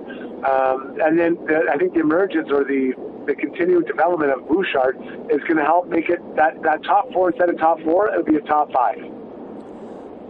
Um, 0.45 0.97
and 1.01 1.17
then 1.17 1.35
the, 1.47 1.65
I 1.73 1.77
think 1.77 1.93
the 1.93 2.01
emergence 2.01 2.49
or 2.51 2.63
the 2.63 2.93
the 3.27 3.35
continued 3.35 3.85
development 3.87 4.31
of 4.31 4.47
Bouchard 4.47 4.95
is 5.29 5.41
going 5.43 5.57
to 5.57 5.65
help 5.65 5.87
make 5.89 6.09
it 6.09 6.19
that, 6.37 6.61
that 6.63 6.81
top 6.85 7.11
four 7.11 7.29
instead 7.29 7.49
of 7.49 7.57
top 7.59 7.77
four, 7.81 8.09
it'll 8.09 8.23
be 8.23 8.37
a 8.37 8.41
top 8.41 8.71
five. 8.71 9.16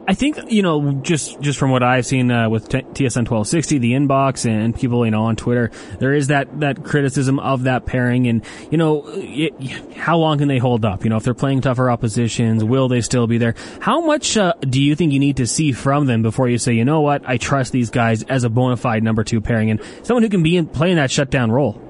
I 0.08 0.14
think 0.14 0.40
you 0.50 0.62
know 0.62 0.94
just 0.94 1.42
just 1.42 1.60
from 1.60 1.70
what 1.70 1.84
I've 1.84 2.06
seen 2.06 2.32
uh, 2.32 2.50
with 2.50 2.70
T- 2.70 2.78
TSN 2.78 3.28
1260, 3.28 3.78
the 3.80 3.92
inbox 3.92 4.50
and 4.50 4.74
people 4.74 5.04
you 5.04 5.12
know 5.12 5.24
on 5.24 5.36
Twitter, 5.36 5.70
there 6.00 6.14
is 6.14 6.28
that 6.28 6.62
that 6.62 6.86
criticism 6.86 7.40
of 7.40 7.64
that 7.64 7.86
pairing, 7.86 8.28
and 8.28 8.42
you 8.72 8.78
know 8.78 9.04
it, 9.08 9.54
how 9.98 10.18
long 10.18 10.38
can 10.38 10.48
they 10.48 10.60
hold 10.60 10.86
up? 10.86 11.04
You 11.04 11.10
know 11.10 11.18
if 11.18 11.24
they're 11.24 11.34
playing 11.34 11.60
tougher 11.60 11.92
oppositions, 11.92 12.64
will 12.64 12.88
they 12.88 13.02
still 13.02 13.28
be 13.28 13.38
there? 13.38 13.56
How 13.82 14.00
much 14.00 14.38
uh, 14.38 14.54
do 14.62 14.82
you 14.82 14.96
think 14.96 15.12
you 15.12 15.20
need 15.20 15.38
to 15.38 15.48
see 15.48 15.74
from 15.74 16.06
them 16.06 16.22
before 16.22 16.48
you 16.48 16.58
say, 16.58 16.74
you 16.74 16.86
know 16.86 17.02
what, 17.02 17.28
I 17.28 17.36
trust 17.36 17.74
these 17.74 17.90
guys 17.90 18.24
as 18.24 18.46
a 18.46 18.50
bona 18.50 18.78
fide 18.78 19.04
number 19.04 19.26
two 19.26 19.42
pairing 19.42 19.72
and 19.72 19.82
someone 20.04 20.24
who 20.24 20.30
can 20.30 20.42
be 20.42 20.56
in, 20.56 20.68
playing 20.68 20.96
that 20.96 21.12
shutdown 21.12 21.52
role? 21.52 21.87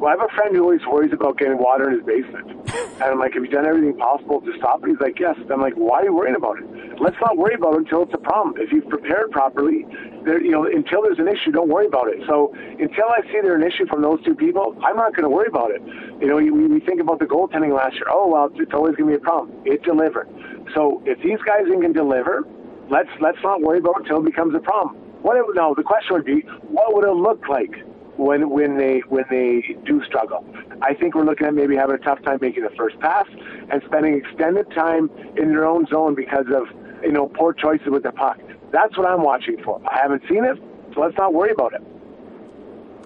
Well, 0.00 0.08
I 0.08 0.16
have 0.16 0.24
a 0.24 0.34
friend 0.34 0.56
who 0.56 0.62
always 0.62 0.80
worries 0.90 1.12
about 1.12 1.36
getting 1.36 1.58
water 1.58 1.90
in 1.90 1.98
his 1.98 2.06
basement. 2.06 2.56
And 3.00 3.12
I'm 3.12 3.18
like, 3.18 3.32
have 3.32 3.42
you 3.42 3.48
done 3.48 3.64
everything 3.64 3.96
possible 3.96 4.42
to 4.42 4.52
stop 4.58 4.84
it? 4.84 4.90
He's 4.90 5.00
like, 5.00 5.18
yes. 5.18 5.34
I'm 5.50 5.62
like, 5.62 5.72
why 5.72 6.00
are 6.00 6.04
you 6.04 6.14
worrying 6.14 6.36
about 6.36 6.60
it? 6.60 7.00
Let's 7.00 7.16
not 7.16 7.38
worry 7.38 7.54
about 7.54 7.72
it 7.72 7.88
until 7.88 8.02
it's 8.02 8.12
a 8.12 8.20
problem. 8.20 8.60
If 8.60 8.72
you've 8.72 8.88
prepared 8.90 9.30
properly, 9.30 9.86
there, 10.22 10.36
you 10.38 10.50
know, 10.50 10.66
until 10.66 11.00
there's 11.00 11.18
an 11.18 11.26
issue, 11.26 11.50
don't 11.50 11.70
worry 11.70 11.86
about 11.86 12.08
it. 12.08 12.20
So 12.28 12.52
until 12.76 13.08
I 13.08 13.24
see 13.32 13.40
there's 13.40 13.56
an 13.56 13.66
issue 13.66 13.86
from 13.88 14.02
those 14.02 14.22
two 14.22 14.34
people, 14.34 14.76
I'm 14.84 14.96
not 14.96 15.16
going 15.16 15.24
to 15.24 15.32
worry 15.32 15.48
about 15.48 15.70
it. 15.70 15.80
You 16.20 16.28
know, 16.28 16.36
we, 16.36 16.50
we 16.50 16.80
think 16.80 17.00
about 17.00 17.20
the 17.20 17.24
goaltending 17.24 17.74
last 17.74 17.94
year. 17.94 18.12
Oh, 18.12 18.28
well, 18.28 18.52
it's 18.52 18.74
always 18.74 18.96
going 18.96 19.08
to 19.08 19.16
be 19.16 19.20
a 19.20 19.24
problem. 19.24 19.56
It 19.64 19.82
delivered. 19.82 20.28
So 20.74 21.00
if 21.06 21.24
these 21.24 21.40
guys 21.48 21.64
can 21.72 21.92
deliver, 21.92 22.44
let's 22.90 23.08
let's 23.24 23.40
not 23.42 23.62
worry 23.62 23.78
about 23.78 23.96
it 23.96 24.12
until 24.12 24.20
it 24.20 24.28
becomes 24.28 24.54
a 24.54 24.60
problem. 24.60 24.96
What 25.24 25.40
it, 25.40 25.44
no, 25.56 25.72
the 25.72 25.84
question 25.84 26.20
would 26.20 26.28
be, 26.28 26.44
what 26.68 26.92
would 26.92 27.08
it 27.08 27.16
look 27.16 27.48
like 27.48 27.80
when 28.20 28.50
when 28.50 28.76
they 28.76 29.00
when 29.08 29.24
they 29.30 29.76
do 29.86 30.04
struggle. 30.04 30.44
I 30.82 30.94
think 30.94 31.14
we're 31.14 31.24
looking 31.24 31.46
at 31.46 31.54
maybe 31.54 31.74
having 31.74 31.96
a 31.96 31.98
tough 31.98 32.22
time 32.22 32.38
making 32.40 32.62
the 32.64 32.74
first 32.76 32.98
pass 33.00 33.26
and 33.70 33.82
spending 33.86 34.14
extended 34.14 34.70
time 34.72 35.10
in 35.36 35.48
their 35.50 35.64
own 35.64 35.86
zone 35.86 36.14
because 36.14 36.46
of 36.54 36.64
you 37.02 37.12
know 37.12 37.28
poor 37.28 37.54
choices 37.54 37.88
with 37.88 38.02
the 38.02 38.12
puck. 38.12 38.38
That's 38.72 38.96
what 38.96 39.08
I'm 39.08 39.22
watching 39.22 39.56
for. 39.64 39.80
I 39.90 39.98
haven't 40.02 40.22
seen 40.28 40.44
it, 40.44 40.58
so 40.94 41.00
let's 41.00 41.16
not 41.16 41.32
worry 41.32 41.50
about 41.50 41.72
it. 41.72 41.82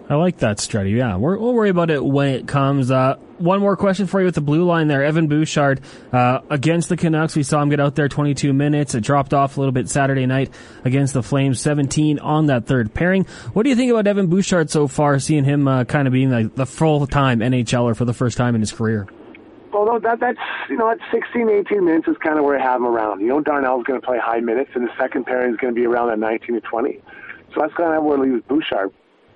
I 0.08 0.16
like 0.16 0.38
that, 0.38 0.58
Strutty. 0.58 0.96
Yeah, 0.96 1.16
we 1.16 1.36
will 1.36 1.54
worry 1.54 1.70
about 1.70 1.90
it 1.90 2.04
when 2.04 2.34
it 2.34 2.46
comes. 2.46 2.90
Uh, 2.90 3.16
one 3.38 3.60
more 3.60 3.74
question 3.74 4.06
for 4.06 4.20
you 4.20 4.26
with 4.26 4.34
the 4.34 4.42
blue 4.42 4.64
line 4.64 4.86
there. 4.86 5.02
Evan 5.02 5.28
Bouchard 5.28 5.80
uh, 6.12 6.40
against 6.50 6.90
the 6.90 6.96
Canucks. 6.96 7.34
We 7.34 7.42
saw 7.42 7.62
him 7.62 7.70
get 7.70 7.80
out 7.80 7.94
there 7.94 8.08
22 8.08 8.52
minutes. 8.52 8.94
It 8.94 9.00
dropped 9.00 9.32
off 9.32 9.56
a 9.56 9.60
little 9.60 9.72
bit 9.72 9.88
Saturday 9.88 10.26
night 10.26 10.52
against 10.84 11.14
the 11.14 11.22
Flames, 11.22 11.58
17 11.60 12.18
on 12.18 12.46
that 12.46 12.66
third 12.66 12.92
pairing. 12.92 13.24
What 13.54 13.62
do 13.62 13.70
you 13.70 13.76
think 13.76 13.90
about 13.90 14.06
Evan 14.06 14.26
Bouchard 14.26 14.68
so 14.68 14.88
far, 14.88 15.18
seeing 15.18 15.44
him 15.44 15.66
uh, 15.66 15.84
kind 15.84 16.06
of 16.06 16.12
being 16.12 16.50
the 16.54 16.66
full-time 16.66 17.40
NHLer 17.40 17.96
for 17.96 18.04
the 18.04 18.14
first 18.14 18.36
time 18.36 18.54
in 18.54 18.60
his 18.60 18.72
career? 18.72 19.08
Well, 19.72 19.98
that, 20.00 20.20
that's, 20.20 20.38
you 20.68 20.76
know, 20.76 20.90
at 20.90 20.98
16, 21.12 21.48
18 21.48 21.84
minutes 21.84 22.08
is 22.08 22.16
kind 22.22 22.38
of 22.38 22.44
where 22.44 22.60
I 22.60 22.62
have 22.62 22.76
him 22.76 22.86
around. 22.86 23.20
You 23.20 23.28
know, 23.28 23.40
Darnell's 23.40 23.84
going 23.84 24.00
to 24.00 24.06
play 24.06 24.18
high 24.22 24.40
minutes, 24.40 24.70
and 24.74 24.86
the 24.86 24.92
second 24.98 25.24
pairing 25.24 25.52
is 25.52 25.56
going 25.56 25.74
to 25.74 25.80
be 25.80 25.86
around 25.86 26.10
at 26.10 26.18
19 26.18 26.54
to 26.54 26.60
20. 26.60 27.02
So 27.54 27.60
that's 27.60 27.74
kind 27.74 27.94
of 27.94 28.04
where 28.04 28.18
I 28.18 28.20
leave 28.20 28.46
Bouchard. 28.46 28.92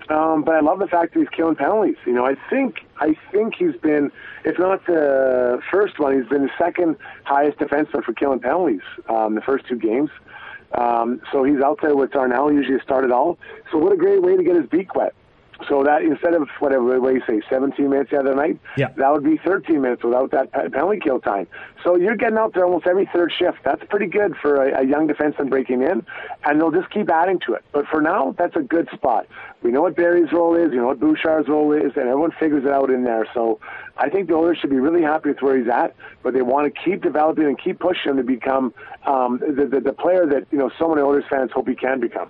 Um, 0.09 0.43
but 0.43 0.55
I 0.55 0.59
love 0.59 0.79
the 0.79 0.87
fact 0.87 1.13
that 1.13 1.19
he's 1.19 1.29
killing 1.29 1.55
penalties. 1.55 1.97
You 2.05 2.13
know, 2.13 2.25
I 2.25 2.35
think 2.49 2.85
I 2.97 3.15
think 3.31 3.55
he's 3.55 3.75
been, 3.75 4.11
if 4.43 4.57
not 4.57 4.85
the 4.87 5.61
first 5.71 5.99
one, 5.99 6.19
he's 6.19 6.27
been 6.27 6.43
the 6.43 6.51
second 6.57 6.97
highest 7.25 7.59
defenseman 7.59 8.03
for 8.03 8.13
killing 8.13 8.39
penalties 8.39 8.81
um, 9.07 9.35
the 9.35 9.41
first 9.41 9.67
two 9.67 9.77
games. 9.77 10.09
Um, 10.73 11.21
so 11.31 11.43
he's 11.43 11.61
out 11.61 11.79
there 11.81 11.95
with 11.95 12.11
Darnell, 12.11 12.51
usually 12.51 12.79
started 12.81 13.11
all. 13.11 13.37
So 13.71 13.77
what 13.77 13.91
a 13.91 13.97
great 13.97 14.21
way 14.21 14.35
to 14.35 14.43
get 14.43 14.55
his 14.55 14.67
beak 14.67 14.95
wet. 14.95 15.13
So 15.67 15.83
that 15.83 16.01
instead 16.03 16.33
of 16.33 16.47
whatever 16.59 16.99
what 16.99 17.13
you 17.13 17.21
say, 17.27 17.41
17 17.49 17.89
minutes 17.89 18.11
the 18.11 18.19
other 18.19 18.35
night, 18.35 18.59
yeah. 18.77 18.89
that 18.97 19.11
would 19.11 19.23
be 19.23 19.37
13 19.45 19.81
minutes 19.81 20.03
without 20.03 20.31
that 20.31 20.51
penalty 20.51 20.99
kill 20.99 21.19
time. 21.19 21.47
So 21.83 21.97
you're 21.97 22.15
getting 22.15 22.37
out 22.37 22.53
there 22.53 22.65
almost 22.65 22.87
every 22.87 23.09
third 23.13 23.31
shift. 23.37 23.59
That's 23.63 23.83
pretty 23.89 24.07
good 24.07 24.35
for 24.41 24.63
a, 24.63 24.81
a 24.81 24.85
young 24.85 25.07
defenseman 25.07 25.49
breaking 25.49 25.81
in, 25.81 26.05
and 26.45 26.61
they'll 26.61 26.71
just 26.71 26.89
keep 26.91 27.09
adding 27.09 27.39
to 27.45 27.53
it. 27.53 27.63
But 27.71 27.87
for 27.87 28.01
now, 28.01 28.35
that's 28.37 28.55
a 28.55 28.61
good 28.61 28.87
spot. 28.93 29.27
We 29.61 29.71
know 29.71 29.81
what 29.81 29.95
Barrie's 29.95 30.31
role 30.31 30.55
is, 30.55 30.71
you 30.71 30.77
know 30.77 30.87
what 30.87 30.99
Bouchard's 30.99 31.49
role 31.49 31.73
is, 31.73 31.91
and 31.95 32.07
everyone 32.07 32.31
figures 32.39 32.63
it 32.63 32.71
out 32.71 32.89
in 32.89 33.03
there. 33.03 33.27
So 33.33 33.59
I 33.97 34.09
think 34.09 34.29
the 34.29 34.35
Oilers 34.35 34.57
should 34.59 34.69
be 34.69 34.79
really 34.79 35.01
happy 35.01 35.29
with 35.29 35.41
where 35.41 35.57
he's 35.57 35.67
at, 35.67 35.95
but 36.23 36.33
they 36.33 36.41
want 36.41 36.73
to 36.73 36.81
keep 36.81 37.03
developing 37.03 37.45
and 37.45 37.61
keep 37.61 37.79
pushing 37.79 38.11
him 38.11 38.17
to 38.17 38.23
become 38.23 38.73
um, 39.05 39.39
the, 39.39 39.65
the 39.65 39.81
the 39.81 39.93
player 39.93 40.25
that 40.25 40.47
you 40.51 40.57
know 40.57 40.71
so 40.79 40.87
many 40.87 41.01
Oilers 41.01 41.25
fans 41.29 41.51
hope 41.53 41.67
he 41.67 41.75
can 41.75 41.99
become. 41.99 42.29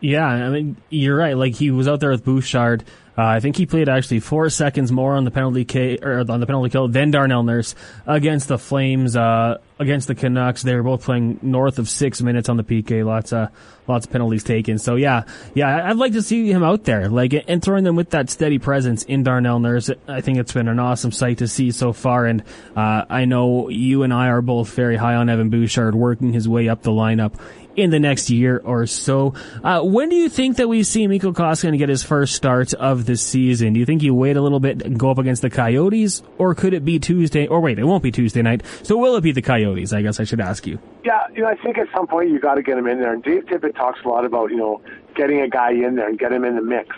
Yeah, 0.00 0.26
I 0.26 0.48
mean, 0.50 0.76
you're 0.90 1.16
right. 1.16 1.36
Like 1.36 1.54
he 1.54 1.70
was 1.70 1.88
out 1.88 2.00
there 2.00 2.10
with 2.10 2.24
Bouchard. 2.24 2.84
Uh, 3.18 3.22
I 3.24 3.40
think 3.40 3.56
he 3.56 3.66
played 3.66 3.88
actually 3.88 4.20
four 4.20 4.48
seconds 4.48 4.92
more 4.92 5.16
on 5.16 5.24
the 5.24 5.32
penalty 5.32 5.64
K, 5.64 5.98
or 6.00 6.20
on 6.20 6.38
the 6.38 6.46
penalty 6.46 6.70
kill 6.70 6.86
than 6.86 7.10
Darnell 7.10 7.42
Nurse 7.42 7.74
against 8.06 8.46
the 8.46 8.58
Flames. 8.58 9.16
Uh, 9.16 9.58
against 9.80 10.06
the 10.06 10.14
Canucks, 10.14 10.62
they 10.62 10.74
were 10.76 10.84
both 10.84 11.02
playing 11.02 11.40
north 11.42 11.80
of 11.80 11.88
six 11.88 12.22
minutes 12.22 12.48
on 12.48 12.56
the 12.56 12.62
PK. 12.62 13.04
Lots 13.04 13.32
of 13.32 13.48
lots 13.88 14.06
of 14.06 14.12
penalties 14.12 14.44
taken. 14.44 14.78
So 14.78 14.94
yeah, 14.94 15.24
yeah, 15.52 15.88
I'd 15.90 15.96
like 15.96 16.12
to 16.12 16.22
see 16.22 16.48
him 16.48 16.62
out 16.62 16.84
there, 16.84 17.08
like 17.08 17.34
and 17.48 17.60
throwing 17.60 17.82
them 17.82 17.96
with 17.96 18.10
that 18.10 18.30
steady 18.30 18.60
presence 18.60 19.02
in 19.02 19.24
Darnell 19.24 19.58
Nurse. 19.58 19.90
I 20.06 20.20
think 20.20 20.38
it's 20.38 20.52
been 20.52 20.68
an 20.68 20.78
awesome 20.78 21.10
sight 21.10 21.38
to 21.38 21.48
see 21.48 21.72
so 21.72 21.92
far, 21.92 22.24
and 22.24 22.44
uh, 22.76 23.04
I 23.10 23.24
know 23.24 23.68
you 23.68 24.04
and 24.04 24.14
I 24.14 24.28
are 24.28 24.42
both 24.42 24.72
very 24.74 24.96
high 24.96 25.16
on 25.16 25.28
Evan 25.28 25.50
Bouchard 25.50 25.96
working 25.96 26.32
his 26.32 26.48
way 26.48 26.68
up 26.68 26.82
the 26.82 26.92
lineup 26.92 27.34
in 27.78 27.90
the 27.90 28.00
next 28.00 28.28
year 28.28 28.60
or 28.64 28.86
so. 28.86 29.34
Uh, 29.62 29.80
when 29.82 30.08
do 30.08 30.16
you 30.16 30.28
think 30.28 30.56
that 30.56 30.68
we 30.68 30.82
see 30.82 31.06
Mikko 31.06 31.32
Koskinen 31.32 31.78
get 31.78 31.88
his 31.88 32.02
first 32.02 32.34
start 32.34 32.74
of 32.74 33.06
the 33.06 33.16
season? 33.16 33.72
Do 33.72 33.80
you 33.80 33.86
think 33.86 34.02
you 34.02 34.14
wait 34.14 34.36
a 34.36 34.42
little 34.42 34.58
bit 34.58 34.82
and 34.82 34.98
go 34.98 35.12
up 35.12 35.18
against 35.18 35.42
the 35.42 35.50
Coyotes, 35.50 36.22
or 36.38 36.56
could 36.56 36.74
it 36.74 36.84
be 36.84 36.98
Tuesday? 36.98 37.46
Or 37.46 37.60
wait, 37.60 37.78
it 37.78 37.84
won't 37.84 38.02
be 38.02 38.10
Tuesday 38.10 38.42
night. 38.42 38.62
So 38.82 38.98
will 38.98 39.14
it 39.14 39.20
be 39.20 39.30
the 39.30 39.42
Coyotes? 39.42 39.92
I 39.92 40.02
guess 40.02 40.18
I 40.18 40.24
should 40.24 40.40
ask 40.40 40.66
you. 40.66 40.80
Yeah, 41.04 41.20
you 41.32 41.42
know, 41.42 41.48
I 41.48 41.54
think 41.54 41.78
at 41.78 41.86
some 41.96 42.08
point 42.08 42.30
you 42.30 42.40
got 42.40 42.56
to 42.56 42.62
get 42.62 42.76
him 42.76 42.88
in 42.88 42.98
there. 42.98 43.14
And 43.14 43.22
Dave 43.22 43.44
Tippett 43.44 43.76
talks 43.76 44.00
a 44.04 44.08
lot 44.08 44.24
about 44.24 44.50
you 44.50 44.56
know 44.56 44.82
getting 45.14 45.40
a 45.40 45.48
guy 45.48 45.70
in 45.70 45.94
there 45.94 46.08
and 46.08 46.18
get 46.18 46.32
him 46.32 46.44
in 46.44 46.56
the 46.56 46.62
mix. 46.62 46.96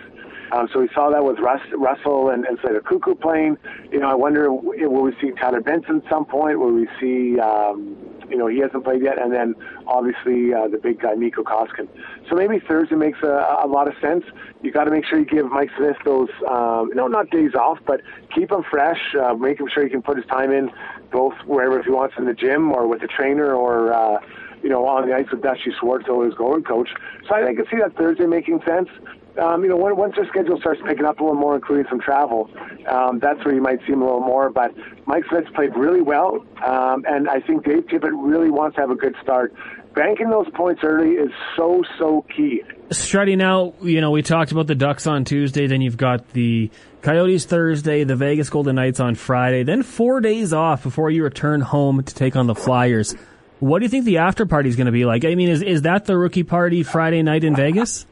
Um, 0.53 0.69
so 0.73 0.81
we 0.81 0.89
saw 0.95 1.11
that 1.11 1.25
with 1.25 1.39
Russ, 1.39 1.61
Russell 1.77 2.31
and, 2.31 2.45
and 2.45 2.59
Slater 2.61 2.81
Koekkoek 2.81 3.21
playing. 3.21 3.57
You 3.93 4.01
know, 4.01 4.09
I 4.09 4.15
wonder 4.15 4.51
will 4.51 5.03
we 5.03 5.13
see 5.21 5.31
Tyler 5.39 5.61
Benson 5.61 6.03
at 6.05 6.11
some 6.11 6.25
point? 6.25 6.59
Will 6.59 6.73
we 6.73 6.89
see 6.99 7.39
um, 7.39 7.97
you 8.31 8.37
know, 8.37 8.47
he 8.47 8.59
hasn't 8.59 8.85
played 8.85 9.03
yet, 9.03 9.21
and 9.21 9.33
then 9.33 9.55
obviously 9.87 10.55
uh, 10.55 10.69
the 10.69 10.79
big 10.79 11.01
guy 11.01 11.15
Mikko 11.15 11.43
Koskinen. 11.43 11.89
So 12.29 12.37
maybe 12.37 12.61
Thursday 12.61 12.97
makes 12.97 13.19
a, 13.23 13.59
a 13.63 13.67
lot 13.67 13.89
of 13.89 13.95
sense. 14.01 14.25
You 14.63 14.73
got 14.73 14.85
to 14.85 14.91
make 14.91 15.05
sure 15.05 15.19
you 15.19 15.25
give 15.25 15.51
Mike 15.51 15.71
Smith 15.77 15.97
those, 16.05 16.31
um, 16.49 16.91
no, 16.95 17.07
not 17.07 17.31
days 17.31 17.55
off, 17.55 17.79
but 17.87 18.01
keep 18.35 18.51
him 18.51 18.63
fresh. 18.71 19.01
Uh, 19.21 19.35
make 19.35 19.59
him 19.59 19.69
sure 19.73 19.85
he 19.85 19.91
can 19.91 20.03
put 20.03 20.17
his 20.17 20.27
time 20.27 20.53
in, 20.53 20.71
both 21.11 21.35
wherever 21.47 21.83
he 21.83 21.91
wants 21.91 22.15
in 22.17 22.25
the 22.25 22.35
gym 22.35 22.73
or 22.73 22.87
with 22.87 23.01
the 23.01 23.09
trainer 23.09 23.53
or. 23.55 23.93
Uh, 23.93 24.21
you 24.63 24.69
know, 24.69 24.87
on 24.87 25.09
the 25.09 25.15
ice 25.15 25.25
with 25.31 25.41
Dusty 25.41 25.73
Schwartz, 25.81 26.05
his 26.05 26.35
goalie 26.35 26.63
coach. 26.63 26.91
So 27.27 27.35
I, 27.35 27.43
think 27.43 27.59
I 27.59 27.63
can 27.63 27.71
see 27.71 27.83
that 27.83 27.97
Thursday 27.97 28.27
making 28.27 28.61
sense 28.67 28.91
um, 29.39 29.63
you 29.63 29.69
know, 29.69 29.77
once 29.77 30.15
their 30.17 30.27
schedule 30.27 30.59
starts 30.61 30.81
picking 30.87 31.05
up 31.05 31.21
a 31.21 31.23
little 31.23 31.39
more, 31.39 31.55
including 31.55 31.87
some 31.89 32.01
travel, 32.01 32.51
um, 32.89 33.19
that's 33.19 33.45
where 33.45 33.55
you 33.55 33.63
might 33.63 33.79
see 33.87 33.93
him 33.93 34.03
a 34.03 34.05
little 34.05 34.21
more. 34.21 34.51
But 34.51 34.75
Mike 35.07 35.25
Smith's 35.29 35.51
played 35.55 35.77
really 35.77 36.03
well, 36.03 36.45
um, 36.67 37.05
and 37.07 37.29
I 37.29 37.41
think 37.41 37.65
Dave 37.65 37.85
Tippett 37.87 38.13
really 38.13 38.51
wants 38.51 38.77
to 38.77 38.83
have 38.83 38.91
a 38.91 38.97
good 38.97 39.15
start. 39.23 39.55
Banking 39.95 40.31
those 40.31 40.49
points 40.55 40.83
early 40.85 41.11
is 41.11 41.31
so, 41.57 41.83
so 41.99 42.25
key. 42.35 42.63
Strutty, 42.91 43.37
now, 43.37 43.75
you 43.83 44.01
know, 44.01 44.13
we 44.13 44.23
talked 44.23 44.53
about 44.53 44.69
the 44.69 44.77
Ducks 44.77 45.07
on 45.07 45.25
Tuesday, 45.25 45.67
then 45.67 45.81
you've 45.81 45.97
got 45.97 46.31
the 46.33 46.71
Coyotes 47.03 47.45
Thursday, 47.45 48.05
the 48.05 48.15
Vegas 48.17 48.51
Golden 48.51 48.77
Knights 48.77 49.01
on 49.01 49.17
Friday, 49.17 49.65
then 49.65 49.83
four 49.83 50.21
days 50.21 50.53
off 50.53 50.85
before 50.85 51.11
you 51.11 51.25
return 51.25 51.61
home 51.61 52.03
to 52.03 52.15
take 52.15 52.37
on 52.37 52.47
the 52.47 52.55
Flyers. 52.55 53.17
What 53.59 53.81
do 53.81 53.85
you 53.85 53.89
think 53.89 54.05
the 54.05 54.19
after 54.19 54.47
party 54.47 54.69
is 54.69 54.77
going 54.77 54.87
to 54.87 54.93
be 54.93 55.05
like? 55.05 55.25
I 55.25 55.35
mean, 55.35 55.49
is, 55.49 55.63
is 55.63 55.83
that 55.83 56.05
the 56.05 56.17
rookie 56.17 56.45
party 56.45 56.83
Friday 56.83 57.23
night 57.23 57.45
in 57.45 57.55
Vegas? 57.55 58.07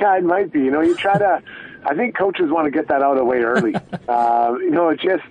Yeah, 0.00 0.16
it 0.16 0.24
might 0.24 0.52
be. 0.52 0.60
You 0.60 0.70
know, 0.70 0.80
you 0.80 0.94
try 0.94 1.18
to. 1.18 1.42
I 1.84 1.94
think 1.94 2.16
coaches 2.16 2.46
want 2.50 2.66
to 2.66 2.70
get 2.70 2.88
that 2.88 3.02
out 3.02 3.12
of 3.12 3.18
the 3.18 3.24
way 3.24 3.38
early. 3.38 3.74
uh, 4.08 4.54
you 4.60 4.70
know, 4.70 4.88
it 4.88 5.00
just, 5.00 5.22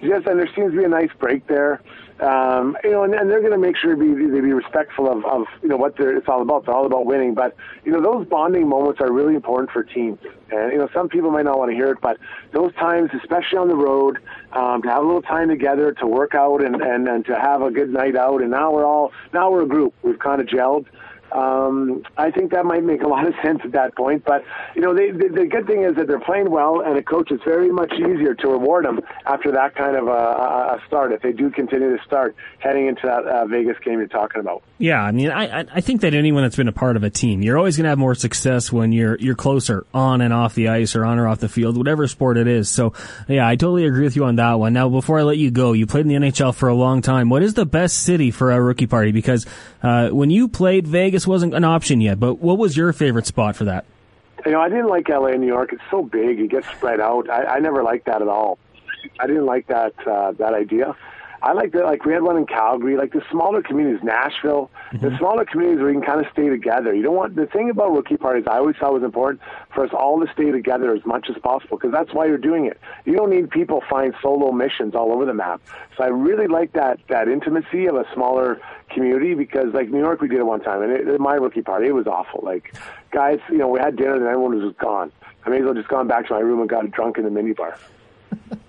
just, 0.00 0.26
and 0.26 0.38
there 0.38 0.48
seems 0.54 0.72
to 0.72 0.78
be 0.78 0.84
a 0.84 0.88
nice 0.88 1.10
break 1.18 1.46
there. 1.46 1.82
Um, 2.20 2.78
you 2.82 2.92
know, 2.92 3.02
and, 3.04 3.12
and 3.12 3.28
they're 3.28 3.40
going 3.40 3.52
to 3.52 3.58
make 3.58 3.76
sure 3.76 3.94
they 3.94 4.14
be, 4.14 4.30
they 4.30 4.40
be 4.40 4.52
respectful 4.52 5.10
of, 5.10 5.24
of, 5.26 5.46
you 5.62 5.68
know, 5.68 5.76
what 5.76 5.94
it's 5.98 6.28
all 6.28 6.40
about. 6.40 6.60
It's 6.60 6.68
all 6.68 6.86
about 6.86 7.04
winning. 7.04 7.34
But, 7.34 7.54
you 7.84 7.92
know, 7.92 8.00
those 8.00 8.26
bonding 8.26 8.68
moments 8.68 9.00
are 9.02 9.12
really 9.12 9.34
important 9.34 9.70
for 9.70 9.82
teams. 9.82 10.18
And, 10.50 10.72
you 10.72 10.78
know, 10.78 10.88
some 10.94 11.08
people 11.10 11.30
might 11.30 11.44
not 11.44 11.58
want 11.58 11.70
to 11.72 11.74
hear 11.76 11.90
it, 11.90 11.98
but 12.00 12.16
those 12.52 12.72
times, 12.76 13.10
especially 13.20 13.58
on 13.58 13.68
the 13.68 13.76
road, 13.76 14.18
um, 14.52 14.80
to 14.82 14.88
have 14.88 15.02
a 15.02 15.06
little 15.06 15.22
time 15.22 15.48
together 15.48 15.92
to 15.92 16.06
work 16.06 16.34
out 16.34 16.64
and, 16.64 16.76
and, 16.80 17.06
and 17.06 17.26
to 17.26 17.34
have 17.34 17.60
a 17.60 17.70
good 17.70 17.90
night 17.90 18.16
out. 18.16 18.40
And 18.40 18.50
now 18.50 18.72
we're 18.72 18.86
all, 18.86 19.12
now 19.34 19.50
we're 19.50 19.64
a 19.64 19.68
group. 19.68 19.92
We've 20.02 20.18
kind 20.18 20.40
of 20.40 20.46
gelled. 20.46 20.86
Um, 21.36 22.02
I 22.16 22.30
think 22.30 22.52
that 22.52 22.64
might 22.64 22.82
make 22.82 23.02
a 23.02 23.08
lot 23.08 23.26
of 23.26 23.34
sense 23.44 23.60
at 23.64 23.72
that 23.72 23.94
point. 23.94 24.24
But 24.24 24.44
you 24.74 24.82
know, 24.82 24.94
they, 24.94 25.10
they, 25.10 25.28
the 25.28 25.46
good 25.46 25.66
thing 25.66 25.82
is 25.84 25.94
that 25.96 26.06
they're 26.06 26.20
playing 26.20 26.50
well, 26.50 26.80
and 26.80 26.96
a 26.96 27.02
coach 27.02 27.30
is 27.30 27.40
very 27.44 27.70
much 27.70 27.92
easier 27.92 28.34
to 28.34 28.48
reward 28.48 28.86
them 28.86 29.00
after 29.26 29.52
that 29.52 29.74
kind 29.74 29.96
of 29.96 30.08
a, 30.08 30.10
a 30.10 30.82
start 30.86 31.12
if 31.12 31.22
they 31.22 31.32
do 31.32 31.50
continue 31.50 31.96
to 31.96 32.02
start 32.04 32.34
heading 32.58 32.86
into 32.86 33.02
that 33.04 33.26
uh, 33.26 33.46
Vegas 33.46 33.76
game 33.84 33.98
you're 33.98 34.08
talking 34.08 34.40
about. 34.40 34.62
Yeah, 34.78 35.02
I 35.02 35.12
mean, 35.12 35.30
I 35.30 35.66
I 35.72 35.80
think 35.80 36.00
that 36.00 36.14
anyone 36.14 36.42
that's 36.42 36.56
been 36.56 36.68
a 36.68 36.72
part 36.72 36.96
of 36.96 37.02
a 37.02 37.10
team, 37.10 37.42
you're 37.42 37.58
always 37.58 37.76
going 37.76 37.84
to 37.84 37.90
have 37.90 37.98
more 37.98 38.14
success 38.14 38.72
when 38.72 38.92
you're 38.92 39.16
you're 39.18 39.34
closer 39.34 39.86
on 39.92 40.20
and 40.20 40.32
off 40.32 40.54
the 40.54 40.68
ice 40.68 40.96
or 40.96 41.04
on 41.04 41.18
or 41.18 41.28
off 41.28 41.40
the 41.40 41.48
field, 41.48 41.76
whatever 41.76 42.06
sport 42.06 42.36
it 42.36 42.46
is. 42.46 42.68
So, 42.68 42.94
yeah, 43.28 43.46
I 43.46 43.56
totally 43.56 43.86
agree 43.86 44.04
with 44.04 44.16
you 44.16 44.24
on 44.24 44.36
that 44.36 44.54
one. 44.54 44.72
Now, 44.72 44.88
before 44.88 45.18
I 45.18 45.22
let 45.22 45.38
you 45.38 45.50
go, 45.50 45.72
you 45.72 45.86
played 45.86 46.06
in 46.06 46.08
the 46.08 46.28
NHL 46.28 46.54
for 46.54 46.68
a 46.68 46.74
long 46.74 47.02
time. 47.02 47.28
What 47.28 47.42
is 47.42 47.54
the 47.54 47.66
best 47.66 48.02
city 48.02 48.30
for 48.30 48.52
a 48.52 48.60
rookie 48.60 48.86
party? 48.86 49.12
Because 49.12 49.46
uh, 49.82 50.08
when 50.10 50.30
you 50.30 50.48
played, 50.48 50.86
Vegas 50.86 51.25
wasn't 51.26 51.54
an 51.54 51.64
option 51.64 52.00
yet. 52.00 52.18
But 52.20 52.34
what 52.34 52.58
was 52.58 52.76
your 52.76 52.92
favorite 52.92 53.26
spot 53.26 53.56
for 53.56 53.64
that? 53.64 53.84
You 54.44 54.52
know, 54.52 54.60
I 54.60 54.68
didn't 54.68 54.88
like 54.88 55.08
LA 55.08 55.26
and 55.28 55.40
New 55.40 55.46
York. 55.46 55.72
It's 55.72 55.82
so 55.90 56.02
big; 56.02 56.38
it 56.38 56.50
gets 56.50 56.68
spread 56.68 57.00
out. 57.00 57.28
I, 57.28 57.56
I 57.56 57.58
never 57.58 57.82
liked 57.82 58.06
that 58.06 58.22
at 58.22 58.28
all. 58.28 58.58
I 59.18 59.26
didn't 59.26 59.46
like 59.46 59.66
that 59.68 59.94
uh, 60.06 60.32
that 60.32 60.54
idea. 60.54 60.94
I 61.42 61.52
like 61.52 61.72
the 61.72 61.80
like 61.80 62.04
we 62.04 62.12
had 62.12 62.22
one 62.22 62.36
in 62.36 62.46
Calgary, 62.46 62.96
like 62.96 63.12
the 63.12 63.22
smaller 63.30 63.62
communities, 63.62 64.02
Nashville, 64.02 64.70
mm-hmm. 64.92 65.04
the 65.04 65.16
smaller 65.18 65.44
communities 65.44 65.80
where 65.80 65.90
you 65.90 66.00
can 66.00 66.06
kind 66.06 66.24
of 66.24 66.30
stay 66.32 66.48
together. 66.48 66.94
You 66.94 67.02
don't 67.02 67.14
want 67.14 67.36
the 67.36 67.46
thing 67.46 67.70
about 67.70 67.92
rookie 67.92 68.16
parties. 68.16 68.44
I 68.50 68.58
always 68.58 68.76
thought 68.76 68.92
was 68.92 69.02
important 69.02 69.40
for 69.74 69.84
us 69.84 69.90
all 69.92 70.20
to 70.24 70.32
stay 70.32 70.50
together 70.50 70.94
as 70.94 71.04
much 71.04 71.28
as 71.28 71.36
possible 71.42 71.76
because 71.76 71.92
that's 71.92 72.12
why 72.12 72.26
you're 72.26 72.38
doing 72.38 72.66
it. 72.66 72.80
You 73.04 73.16
don't 73.16 73.30
need 73.30 73.50
people 73.50 73.82
find 73.88 74.14
solo 74.22 74.52
missions 74.52 74.94
all 74.94 75.12
over 75.12 75.24
the 75.24 75.34
map. 75.34 75.60
So 75.96 76.04
I 76.04 76.08
really 76.08 76.46
like 76.46 76.72
that 76.72 77.00
that 77.08 77.28
intimacy 77.28 77.86
of 77.86 77.96
a 77.96 78.04
smaller 78.14 78.60
community 78.90 79.34
because 79.34 79.74
like 79.74 79.90
New 79.90 80.00
York, 80.00 80.20
we 80.20 80.28
did 80.28 80.38
it 80.38 80.46
one 80.46 80.60
time, 80.60 80.82
and 80.82 80.92
it, 80.92 81.20
my 81.20 81.34
rookie 81.34 81.62
party, 81.62 81.88
it 81.88 81.94
was 81.94 82.06
awful. 82.06 82.40
Like 82.42 82.74
guys, 83.10 83.38
you 83.50 83.58
know, 83.58 83.68
we 83.68 83.80
had 83.80 83.96
dinner 83.96 84.14
and 84.14 84.24
everyone 84.24 84.54
was 84.54 84.64
just 84.64 84.78
gone. 84.78 85.12
I 85.44 85.50
may 85.50 85.58
as 85.58 85.64
well 85.64 85.74
just 85.74 85.88
gone 85.88 86.08
back 86.08 86.26
to 86.26 86.34
my 86.34 86.40
room 86.40 86.60
and 86.60 86.68
got 86.68 86.90
drunk 86.90 87.18
in 87.18 87.24
the 87.24 87.30
minibar. 87.30 87.76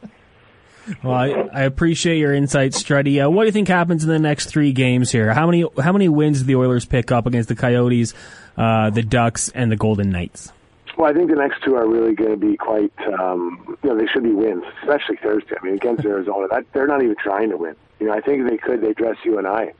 Well, 1.04 1.14
I, 1.14 1.30
I, 1.54 1.64
appreciate 1.64 2.18
your 2.18 2.34
insights, 2.34 2.82
Struddy. 2.82 3.26
Uh, 3.26 3.30
what 3.30 3.44
do 3.44 3.48
you 3.48 3.52
think 3.52 3.68
happens 3.68 4.04
in 4.04 4.10
the 4.10 4.20
next 4.20 4.46
three 4.48 4.72
games 4.72 5.12
here? 5.12 5.34
How 5.34 5.46
many 5.46 5.66
how 5.82 5.92
many 5.92 6.08
wins 6.08 6.40
do 6.40 6.46
the 6.46 6.56
Oilers 6.56 6.86
pick 6.86 7.12
up 7.12 7.26
against 7.26 7.50
the 7.50 7.56
Coyotes, 7.56 8.14
uh, 8.58 8.90
the 8.90 9.04
Ducks, 9.04 9.50
and 9.50 9.72
the 9.72 9.76
Golden 9.76 10.10
Knights? 10.10 10.52
Well, 10.98 11.12
I 11.12 11.14
think 11.14 11.30
the 11.30 11.36
next 11.36 11.64
two 11.64 11.76
are 11.76 11.88
really 11.88 12.16
going 12.16 12.32
to 12.32 12.38
be 12.38 12.58
quite. 12.58 12.92
Um, 13.20 13.78
you 13.84 13.90
know, 13.90 13.98
they 13.98 14.08
should 14.08 14.24
be 14.24 14.32
wins, 14.32 14.64
especially 14.82 15.18
Thursday. 15.18 15.56
I 15.62 15.64
mean, 15.64 15.76
against 15.76 16.06
Arizona, 16.06 16.48
that 16.50 16.66
they're 16.74 16.88
not 16.88 17.04
even 17.04 17.16
trying 17.22 17.50
to 17.52 17.58
win. 17.58 17.76
You 18.00 18.08
know, 18.08 18.14
I 18.14 18.22
think 18.22 18.50
they 18.50 18.58
could. 18.58 18.82
They 18.82 18.94
dress 18.94 19.18
you 19.24 19.38
and 19.38 19.48
I 19.48 19.74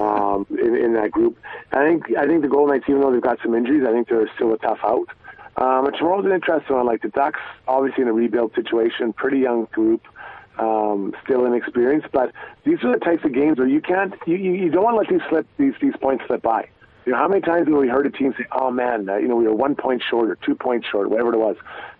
um, 0.00 0.46
in, 0.50 0.74
in 0.74 0.94
that 0.94 1.10
group. 1.12 1.38
I 1.72 1.86
think. 1.86 2.04
I 2.18 2.26
think 2.26 2.42
the 2.42 2.48
Golden 2.48 2.74
Knights, 2.74 2.86
even 2.88 3.02
though 3.02 3.12
they've 3.12 3.20
got 3.20 3.38
some 3.42 3.54
injuries, 3.54 3.84
I 3.86 3.92
think 3.92 4.08
they're 4.08 4.30
still 4.34 4.54
a 4.54 4.58
tough 4.58 4.80
out. 4.82 5.08
Um, 5.58 5.90
tomorrow's 5.96 6.26
an 6.26 6.32
interesting 6.32 6.76
one. 6.76 6.86
Like 6.86 7.02
the 7.02 7.08
Ducks, 7.08 7.40
obviously 7.68 8.02
in 8.02 8.08
a 8.08 8.12
rebuild 8.12 8.54
situation, 8.54 9.12
pretty 9.12 9.38
young 9.38 9.66
group 9.72 10.02
um, 10.58 11.14
still 11.24 11.44
inexperienced. 11.44 12.08
But 12.12 12.32
these 12.64 12.82
are 12.82 12.92
the 12.92 12.98
types 12.98 13.24
of 13.24 13.32
games 13.32 13.58
where 13.58 13.68
you 13.68 13.80
can't, 13.80 14.14
you, 14.26 14.36
you, 14.36 14.70
don't 14.70 14.84
want 14.84 14.94
to 14.94 14.98
let 14.98 15.08
these 15.08 15.28
slip, 15.28 15.46
these 15.58 15.74
these 15.80 15.96
points 16.00 16.24
slip 16.26 16.42
by. 16.42 16.68
You 17.04 17.12
know, 17.12 17.18
how 17.18 17.28
many 17.28 17.40
times 17.40 17.68
have 17.68 17.76
we 17.76 17.88
heard 17.88 18.06
a 18.06 18.10
team 18.10 18.34
say, 18.36 18.46
"Oh 18.52 18.70
man, 18.70 19.08
uh, 19.08 19.16
you 19.16 19.28
know, 19.28 19.36
we 19.36 19.46
were 19.46 19.54
one 19.54 19.76
point 19.76 20.02
short 20.02 20.28
or 20.30 20.36
two 20.36 20.56
points 20.56 20.88
short, 20.88 21.08
whatever 21.08 21.32
it 21.34 21.38
was." 21.38 21.56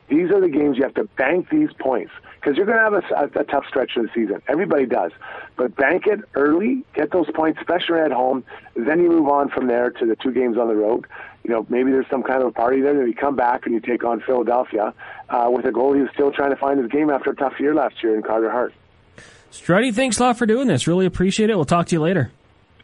These 0.09 0.31
are 0.31 0.41
the 0.41 0.49
games 0.49 0.77
you 0.77 0.85
have 0.85 0.95
to 0.95 1.05
bank 1.05 1.49
these 1.51 1.73
points 1.81 2.13
because 2.35 2.57
you're 2.57 2.67
going 2.67 2.79
to 2.79 2.85
have 2.85 2.93
a, 2.93 3.39
a, 3.39 3.41
a 3.41 3.45
tough 3.45 3.67
stretch 3.67 3.97
of 3.97 4.05
the 4.05 4.09
season. 4.15 4.41
Everybody 4.47 4.87
does, 4.87 5.11
but 5.57 5.75
bank 5.75 6.07
it 6.07 6.21
early, 6.35 6.85
get 6.95 7.11
those 7.11 7.29
points, 7.35 7.59
especially 7.61 7.99
at 7.99 8.13
home. 8.13 8.45
Then 8.77 9.01
you 9.03 9.09
move 9.09 9.29
on 9.29 9.49
from 9.49 9.67
there 9.67 9.91
to 9.91 10.07
the 10.07 10.15
two 10.15 10.33
games 10.33 10.57
on 10.57 10.69
the 10.69 10.77
road. 10.77 11.07
You 11.47 11.55
know, 11.55 11.67
maybe 11.69 11.93
there's 11.93 12.09
some 12.11 12.25
kind 12.25 12.43
of 12.43 12.49
a 12.49 12.50
party 12.50 12.81
there. 12.81 12.93
Then 12.93 13.07
you 13.07 13.15
come 13.15 13.37
back 13.37 13.67
and 13.67 13.75
you 13.75 13.81
take 13.81 14.03
on 14.03 14.21
Philadelphia 14.21 14.93
uh, 15.29 15.49
with 15.49 15.65
a 15.65 15.71
goalie 15.71 16.00
who's 16.00 16.11
still 16.12 16.33
trying 16.33 16.51
to 16.51 16.57
find 16.57 16.81
his 16.81 16.90
game 16.90 17.09
after 17.09 17.31
a 17.31 17.37
tough 17.37 17.53
year 17.61 17.73
last 17.73 18.03
year 18.03 18.16
in 18.16 18.23
Carter 18.25 18.51
Hart. 18.51 18.75
Struddy, 19.53 19.94
thanks 19.94 20.18
a 20.18 20.25
lot 20.25 20.37
for 20.37 20.44
doing 20.44 20.66
this. 20.66 20.88
Really 20.88 21.07
appreciate 21.07 21.49
it. 21.49 21.55
We'll 21.55 21.64
talk 21.64 21.87
to 21.87 21.94
you 21.94 22.01
later. 22.01 22.33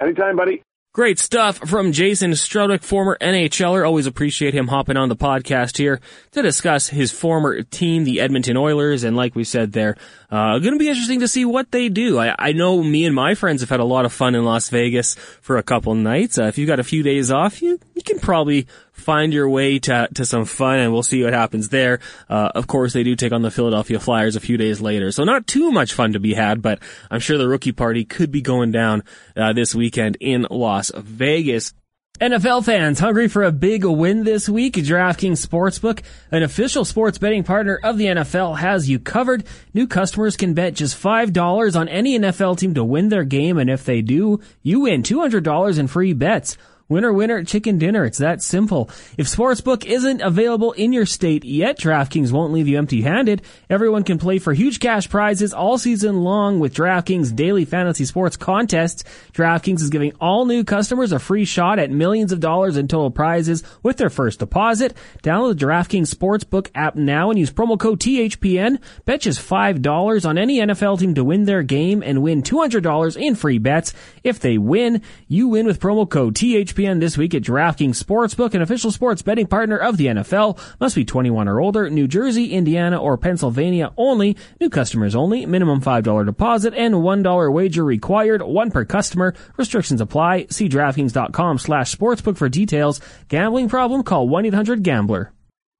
Anytime, 0.00 0.36
buddy. 0.36 0.62
Great 0.94 1.18
stuff 1.18 1.56
from 1.56 1.92
Jason 1.92 2.32
Strudwick, 2.32 2.82
former 2.82 3.16
NHLer. 3.18 3.86
Always 3.86 4.04
appreciate 4.04 4.52
him 4.52 4.68
hopping 4.68 4.98
on 4.98 5.08
the 5.08 5.16
podcast 5.16 5.78
here 5.78 6.02
to 6.32 6.42
discuss 6.42 6.88
his 6.88 7.10
former 7.10 7.62
team, 7.62 8.04
the 8.04 8.20
Edmonton 8.20 8.58
Oilers. 8.58 9.02
And 9.02 9.16
like 9.16 9.34
we 9.34 9.42
said 9.42 9.72
there, 9.72 9.96
uh, 10.30 10.58
to 10.58 10.76
be 10.76 10.90
interesting 10.90 11.20
to 11.20 11.28
see 11.28 11.46
what 11.46 11.70
they 11.70 11.88
do. 11.88 12.18
I, 12.18 12.34
I, 12.38 12.52
know 12.52 12.82
me 12.82 13.06
and 13.06 13.14
my 13.14 13.34
friends 13.34 13.62
have 13.62 13.70
had 13.70 13.80
a 13.80 13.84
lot 13.84 14.04
of 14.04 14.12
fun 14.12 14.34
in 14.34 14.44
Las 14.44 14.68
Vegas 14.68 15.14
for 15.40 15.56
a 15.56 15.62
couple 15.62 15.94
nights. 15.94 16.36
Uh, 16.36 16.44
if 16.44 16.58
you've 16.58 16.68
got 16.68 16.78
a 16.78 16.84
few 16.84 17.02
days 17.02 17.30
off, 17.30 17.62
you, 17.62 17.80
you 17.94 18.02
can 18.02 18.18
probably 18.18 18.66
find 18.92 19.32
your 19.32 19.48
way 19.48 19.78
to, 19.80 20.08
to 20.14 20.24
some 20.24 20.44
fun 20.44 20.78
and 20.78 20.92
we'll 20.92 21.02
see 21.02 21.24
what 21.24 21.32
happens 21.32 21.70
there. 21.70 22.00
Uh, 22.28 22.52
of 22.54 22.66
course, 22.66 22.92
they 22.92 23.02
do 23.02 23.16
take 23.16 23.32
on 23.32 23.42
the 23.42 23.50
Philadelphia 23.50 23.98
Flyers 23.98 24.36
a 24.36 24.40
few 24.40 24.56
days 24.56 24.80
later. 24.80 25.10
So 25.10 25.24
not 25.24 25.46
too 25.46 25.72
much 25.72 25.92
fun 25.92 26.12
to 26.12 26.20
be 26.20 26.34
had, 26.34 26.62
but 26.62 26.78
I'm 27.10 27.20
sure 27.20 27.38
the 27.38 27.48
rookie 27.48 27.72
party 27.72 28.04
could 28.04 28.30
be 28.30 28.42
going 28.42 28.70
down, 28.70 29.02
uh, 29.36 29.52
this 29.52 29.74
weekend 29.74 30.16
in 30.20 30.46
Las 30.50 30.92
Vegas. 30.94 31.74
NFL 32.20 32.64
fans 32.64 33.00
hungry 33.00 33.26
for 33.26 33.42
a 33.42 33.50
big 33.50 33.84
win 33.84 34.22
this 34.22 34.48
week? 34.48 34.74
DraftKings 34.74 35.44
Sportsbook, 35.44 36.02
an 36.30 36.44
official 36.44 36.84
sports 36.84 37.18
betting 37.18 37.42
partner 37.42 37.80
of 37.82 37.98
the 37.98 38.04
NFL, 38.04 38.58
has 38.58 38.88
you 38.88 39.00
covered. 39.00 39.42
New 39.74 39.88
customers 39.88 40.36
can 40.36 40.54
bet 40.54 40.74
just 40.74 40.96
$5 41.02 41.74
on 41.74 41.88
any 41.88 42.16
NFL 42.16 42.58
team 42.58 42.74
to 42.74 42.84
win 42.84 43.08
their 43.08 43.24
game, 43.24 43.58
and 43.58 43.68
if 43.68 43.84
they 43.84 44.02
do, 44.02 44.38
you 44.62 44.80
win 44.80 45.02
$200 45.02 45.78
in 45.80 45.88
free 45.88 46.12
bets. 46.12 46.56
Winner, 46.88 47.12
winner, 47.12 47.42
chicken 47.42 47.78
dinner. 47.78 48.04
It's 48.04 48.18
that 48.18 48.42
simple. 48.42 48.90
If 49.16 49.26
Sportsbook 49.26 49.86
isn't 49.86 50.20
available 50.20 50.72
in 50.72 50.92
your 50.92 51.06
state 51.06 51.42
yet, 51.42 51.78
DraftKings 51.78 52.32
won't 52.32 52.52
leave 52.52 52.68
you 52.68 52.76
empty 52.76 53.00
handed. 53.00 53.40
Everyone 53.70 54.02
can 54.02 54.18
play 54.18 54.38
for 54.38 54.52
huge 54.52 54.78
cash 54.78 55.08
prizes 55.08 55.54
all 55.54 55.78
season 55.78 56.22
long 56.22 56.58
with 56.58 56.74
DraftKings 56.74 57.34
daily 57.34 57.64
fantasy 57.64 58.04
sports 58.04 58.36
contests. 58.36 59.04
DraftKings 59.32 59.80
is 59.80 59.88
giving 59.88 60.12
all 60.20 60.44
new 60.44 60.64
customers 60.64 61.12
a 61.12 61.18
free 61.18 61.44
shot 61.46 61.78
at 61.78 61.90
millions 61.90 62.30
of 62.30 62.40
dollars 62.40 62.76
in 62.76 62.88
total 62.88 63.10
prizes 63.10 63.62
with 63.82 63.96
their 63.96 64.10
first 64.10 64.40
deposit. 64.40 64.94
Download 65.22 65.58
the 65.58 65.64
DraftKings 65.64 66.12
Sportsbook 66.12 66.68
app 66.74 66.94
now 66.94 67.30
and 67.30 67.38
use 67.38 67.50
promo 67.50 67.78
code 67.78 68.00
THPN. 68.00 68.78
Bet 69.06 69.22
just 69.22 69.40
$5 69.40 70.28
on 70.28 70.36
any 70.36 70.58
NFL 70.58 70.98
team 70.98 71.14
to 71.14 71.24
win 71.24 71.44
their 71.44 71.62
game 71.62 72.02
and 72.02 72.22
win 72.22 72.42
$200 72.42 73.16
in 73.16 73.34
free 73.34 73.58
bets. 73.58 73.94
If 74.22 74.40
they 74.40 74.58
win, 74.58 75.00
you 75.26 75.48
win 75.48 75.64
with 75.64 75.80
promo 75.80 76.08
code 76.08 76.34
THPN 76.34 76.71
ESPN 76.72 77.00
this 77.00 77.18
week 77.18 77.34
at 77.34 77.42
DraftKings 77.42 78.02
Sportsbook, 78.02 78.54
an 78.54 78.62
official 78.62 78.90
sports 78.90 79.22
betting 79.22 79.46
partner 79.46 79.76
of 79.76 79.96
the 79.96 80.06
NFL. 80.06 80.58
Must 80.80 80.94
be 80.94 81.04
21 81.04 81.48
or 81.48 81.60
older. 81.60 81.90
New 81.90 82.08
Jersey, 82.08 82.52
Indiana, 82.52 82.98
or 82.98 83.18
Pennsylvania 83.18 83.92
only. 83.96 84.36
New 84.60 84.70
customers 84.70 85.14
only. 85.14 85.46
Minimum 85.46 85.80
$5 85.80 86.26
deposit 86.26 86.74
and 86.74 86.94
$1 86.94 87.52
wager 87.52 87.84
required. 87.84 88.42
One 88.42 88.70
per 88.70 88.84
customer. 88.84 89.34
Restrictions 89.56 90.00
apply. 90.00 90.46
See 90.50 90.68
DraftKings.com 90.68 91.58
slash 91.58 91.94
sportsbook 91.94 92.36
for 92.36 92.48
details. 92.48 93.00
Gambling 93.28 93.68
problem? 93.68 94.02
Call 94.02 94.28
1-800-GAMBLER. 94.28 95.32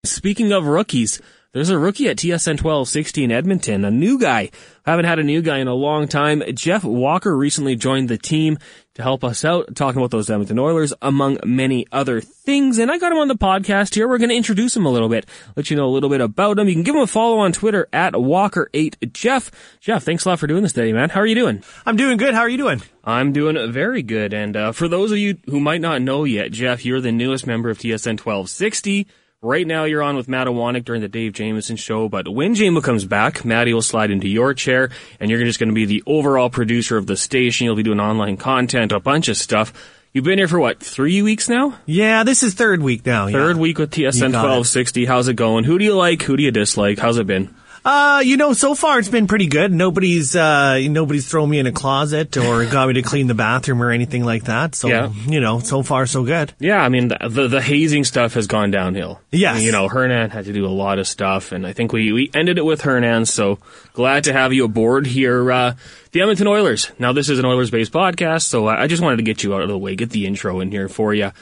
Speaking 0.05 0.53
of 0.53 0.67
rookies, 0.67 1.21
there's 1.53 1.69
a 1.69 1.79
rookie 1.79 2.09
at 2.09 2.17
TSN 2.17 2.63
1260 2.63 3.25
in 3.25 3.31
Edmonton, 3.31 3.85
a 3.85 3.91
new 3.91 4.19
guy. 4.19 4.51
Haven't 4.87 5.05
had 5.05 5.19
a 5.19 5.23
new 5.23 5.43
guy 5.43 5.59
in 5.59 5.69
a 5.69 5.75
long 5.75 6.09
time. 6.09 6.43
Geoff 6.55 6.83
Walker 6.83 7.37
recently 7.37 7.77
joined 7.77 8.09
the 8.09 8.17
team 8.17 8.57
to 8.95 9.03
help 9.03 9.23
us 9.23 9.45
out, 9.45 9.77
talking 9.77 10.01
about 10.01 10.11
those 10.11 10.31
Edmonton 10.31 10.59
Oilers, 10.59 10.95
among 11.03 11.39
many 11.45 11.87
other 11.93 12.23
things. 12.23 12.79
And 12.79 12.91
I 12.91 12.97
got 12.97 13.13
him 13.13 13.19
on 13.19 13.29
the 13.29 13.37
podcast 13.37 13.95
here. 13.95 14.09
We're 14.09 14.17
going 14.17 14.31
to 14.31 14.37
introduce 14.37 14.75
him 14.75 14.87
a 14.87 14.91
little 14.91 15.11
bit, 15.11 15.27
let 15.55 15.71
you 15.71 15.77
know 15.77 15.87
a 15.87 15.93
little 15.93 16.09
bit 16.09 16.23
about 16.23 16.59
him. 16.59 16.69
You 16.69 16.75
can 16.75 16.85
give 16.85 16.95
him 16.95 17.03
a 17.03 17.07
follow 17.07 17.39
on 17.39 17.53
Twitter 17.53 17.87
at 17.93 18.15
Walker8Jeff. 18.15 19.51
Geoff, 19.81 20.05
thanks 20.05 20.25
a 20.25 20.31
lot 20.31 20.39
for 20.39 20.47
doing 20.47 20.63
this 20.63 20.73
today, 20.73 20.95
man. 20.95 21.11
How 21.11 21.21
are 21.21 21.27
you 21.27 21.35
doing? 21.35 21.63
I'm 21.85 21.97
doing 21.97 22.17
good. 22.17 22.33
How 22.33 22.41
are 22.41 22.49
you 22.49 22.59
doing? 22.59 22.81
I'm 23.05 23.33
doing 23.33 23.71
very 23.71 24.03
good. 24.03 24.33
And 24.33 24.57
uh, 24.57 24.73
for 24.73 24.89
those 24.89 25.13
of 25.13 25.19
you 25.19 25.37
who 25.47 25.61
might 25.61 25.83
not 25.83 26.01
know 26.01 26.25
yet, 26.25 26.51
Geoff, 26.51 26.87
you're 26.87 27.03
the 27.03 27.13
newest 27.13 27.47
member 27.47 27.69
of 27.69 27.79
TSN 27.79 28.19
1260. 28.19 29.07
Right 29.45 29.67
now 29.67 29.83
you're 29.83 30.05
on 30.05 30.17
with 30.17 30.29
Matt 30.29 30.47
Iwanek 30.47 30.85
during 30.85 31.01
the 31.01 31.09
Dave 31.09 31.33
Jameson 31.33 31.75
show, 31.75 32.09
but 32.09 32.33
when 32.33 32.55
Jamo 32.55 32.81
comes 32.81 33.05
back, 33.05 33.45
Matty 33.45 33.75
will 33.75 33.83
slide 33.83 34.13
into 34.13 34.29
your 34.29 34.55
chair 34.55 34.91
and 35.19 35.33
you're 35.33 35.43
just 35.43 35.59
going 35.59 35.69
to 35.69 35.75
be 35.75 35.85
the 35.85 36.05
overall 36.07 36.49
producer 36.49 36.97
of 36.97 37.09
the 37.09 37.17
station. 37.17 37.65
You'll 37.65 37.75
be 37.75 37.83
doing 37.83 37.99
online 37.99 38.37
content, 38.37 38.93
a 38.93 39.01
bunch 39.01 39.27
of 39.27 39.37
stuff. 39.37 39.73
You've 40.13 40.25
been 40.25 40.39
here 40.39 40.47
for 40.47 40.61
what, 40.61 40.79
three 40.79 41.23
weeks 41.23 41.49
now? 41.49 41.77
Yeah, 41.87 42.23
this 42.23 42.45
is 42.45 42.55
third 42.55 42.83
week 42.83 43.05
now. 43.05 43.29
Third 43.29 43.57
yeah. 43.57 43.63
week 43.63 43.79
with 43.79 43.91
TSN 43.91 44.31
1260. 44.31 45.03
It. 45.03 45.09
How's 45.09 45.27
it 45.27 45.35
going? 45.35 45.65
Who 45.65 45.77
do 45.77 45.85
you 45.85 45.97
like? 45.97 46.23
Who 46.23 46.37
do 46.37 46.45
you 46.45 46.53
dislike? 46.53 47.01
How's 47.01 47.19
it 47.19 47.27
been? 47.27 47.53
Uh, 47.85 48.23
you 48.25 48.37
know, 48.37 48.53
so 48.53 48.75
far 48.75 48.99
it's 48.99 49.09
been 49.09 49.27
pretty 49.27 49.47
good. 49.47 49.73
Nobody's, 49.73 50.37
uh, 50.37 50.79
nobody's 50.89 51.29
thrown 51.29 51.51
me 51.51 51.59
in 51.59 51.67
a 51.67 51.73
closet 51.73 52.37
or 52.37 52.65
got 52.71 52.89
me 52.89 52.95
to 52.95 53.03
clean 53.03 53.27
the 53.27 53.35
bathroom 53.35 53.83
or 53.83 53.91
anything 53.91 54.25
like 54.25 54.45
that. 54.45 54.75
So, 54.75 54.89
yeah. 54.89 55.13
you 55.27 55.41
know, 55.41 55.59
so 55.59 55.83
far 55.83 56.07
so 56.07 56.25
good. 56.25 56.53
Yeah, 56.61 56.81
I 56.81 56.89
mean, 56.89 57.09
the, 57.09 57.19
the, 57.29 57.49
the 57.49 57.63
hazing 57.63 58.05
stuff 58.05 58.35
has 58.35 58.47
gone 58.47 58.71
downhill. 58.71 59.21
Yeah. 59.33 59.59
You 59.59 59.73
know, 59.73 59.89
Hernan 59.89 60.31
had 60.31 60.45
to 60.45 60.53
do 60.53 60.65
a 60.65 60.69
lot 60.69 60.99
of 61.01 61.09
stuff, 61.09 61.51
and 61.51 61.67
I 61.67 61.73
think 61.73 61.93
we, 61.93 62.13
we 62.13 62.31
ended 62.35 62.59
it 62.59 62.65
with 62.65 62.83
Hernan, 62.83 63.27
so 63.27 63.59
glad 63.95 64.25
to 64.25 64.33
have 64.33 64.53
you 64.53 64.65
aboard 64.65 65.07
here. 65.07 65.51
Uh, 65.51 65.75
the 66.13 66.21
Edmonton 66.21 66.47
Oilers. 66.47 66.93
Now, 66.99 67.13
this 67.13 67.29
is 67.29 67.39
an 67.39 67.45
Oilers-based 67.45 67.93
podcast, 67.93 68.43
so 68.43 68.69
I 68.69 68.87
just 68.87 69.03
wanted 69.03 69.17
to 69.17 69.23
get 69.23 69.43
you 69.43 69.55
out 69.55 69.63
of 69.63 69.69
the 69.69 69.79
way, 69.79 69.97
get 69.97 70.11
the 70.11 70.27
intro 70.27 70.61
in 70.61 70.71
here 70.71 70.89
for 70.89 71.15
you. 71.15 71.33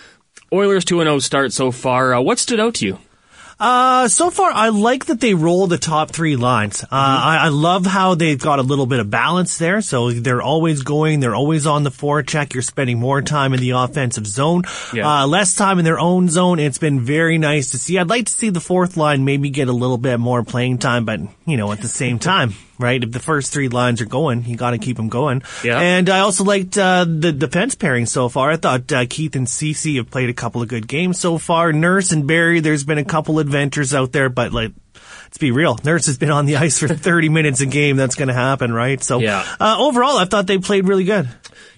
Oilers 0.53 0.85
2 0.85 0.99
0 1.01 1.19
start 1.19 1.53
so 1.53 1.71
far. 1.71 2.15
Uh, 2.15 2.21
what 2.21 2.39
stood 2.39 2.61
out 2.61 2.75
to 2.77 2.87
you? 2.87 2.99
Uh, 3.61 4.09
so 4.09 4.31
far, 4.31 4.51
I 4.51 4.71
like 4.71 5.05
that 5.07 5.21
they 5.21 5.35
roll 5.35 5.67
the 5.67 5.77
top 5.77 6.13
three 6.13 6.37
lines. 6.37 6.83
Uh, 6.83 6.87
mm-hmm. 6.87 7.29
I, 7.29 7.37
I, 7.45 7.49
love 7.49 7.85
how 7.85 8.15
they've 8.15 8.41
got 8.41 8.59
a 8.59 8.63
little 8.63 8.87
bit 8.87 9.01
of 9.01 9.11
balance 9.11 9.59
there. 9.59 9.83
So 9.83 10.11
they're 10.11 10.41
always 10.41 10.83
going, 10.83 11.21
they're 11.21 11.35
always 11.35 11.67
on 11.67 11.83
the 11.83 11.91
forecheck. 11.91 12.55
You're 12.55 12.63
spending 12.63 12.99
more 12.99 13.21
time 13.21 13.53
in 13.53 13.61
the 13.61 13.73
offensive 13.73 14.27
zone, 14.27 14.63
yeah. 14.95 15.25
uh, 15.25 15.27
less 15.27 15.55
time 15.55 15.79
in 15.79 15.85
their 15.85 16.01
own 16.01 16.31
zone. 16.31 16.59
It's 16.59 16.79
been 16.79 17.01
very 17.01 17.37
nice 17.37 17.73
to 17.73 17.79
see. 17.79 17.99
I'd 17.99 18.09
like 18.09 18.27
to 18.27 18.33
see 18.33 18.49
the 18.49 18.61
fourth 18.61 18.97
line 18.97 19.27
maybe 19.27 19.51
get 19.51 19.69
a 19.69 19.75
little 19.75 19.99
bit 19.99 20.19
more 20.19 20.43
playing 20.43 20.79
time, 20.79 21.05
but 21.05 21.21
you 21.45 21.59
know, 21.59 21.71
at 21.71 21.83
the 21.83 21.89
same 21.89 22.19
time, 22.31 22.55
right? 22.81 23.03
If 23.03 23.13
the 23.13 23.21
first 23.21 23.53
three 23.53 23.69
lines 23.69 24.01
are 24.01 24.07
going, 24.07 24.45
you 24.45 24.57
got 24.57 24.71
to 24.71 24.79
keep 24.79 24.97
them 24.97 25.09
going. 25.09 25.43
Yeah. 25.63 25.79
And 25.79 26.09
I 26.09 26.21
also 26.21 26.45
liked 26.45 26.77
uh, 26.77 27.05
the 27.05 27.33
defense 27.33 27.75
pairing 27.75 28.07
so 28.07 28.29
far. 28.29 28.51
I 28.51 28.57
thought 28.57 28.91
uh, 28.93 29.07
Keith 29.09 29.37
and 29.37 29.49
Ceci 29.49 29.97
have 29.97 30.11
played 30.11 30.31
a 30.31 30.35
couple 30.35 30.63
of 30.63 30.69
good 30.69 30.89
games 30.89 31.21
so 31.21 31.39
far. 31.39 31.73
Nurse 31.73 32.13
and 32.13 32.27
Barrie, 32.27 32.61
there's 32.61 32.85
been 32.85 32.99
a 32.99 33.05
couple 33.05 33.39
adventures 33.39 33.95
out 33.95 34.13
there, 34.13 34.29
but 34.29 34.53
like 34.53 34.73
let's 35.25 35.39
be 35.39 35.53
real. 35.53 35.79
Nurse 35.85 36.07
has 36.07 36.19
been 36.19 36.31
on 36.31 36.47
the 36.47 36.57
ice 36.57 36.79
for 36.79 36.89
30 36.89 37.29
minutes 37.29 37.61
a 37.61 37.67
game. 37.67 37.97
That's 37.97 38.17
going 38.17 38.29
to 38.29 38.35
happen, 38.35 38.73
right? 38.73 39.03
So, 39.03 39.21
yeah. 39.21 39.47
uh, 39.61 39.77
overall, 39.79 40.17
I 40.17 40.25
thought 40.25 40.47
they 40.47 40.59
played 40.59 40.89
really 40.89 41.05
good. 41.05 41.29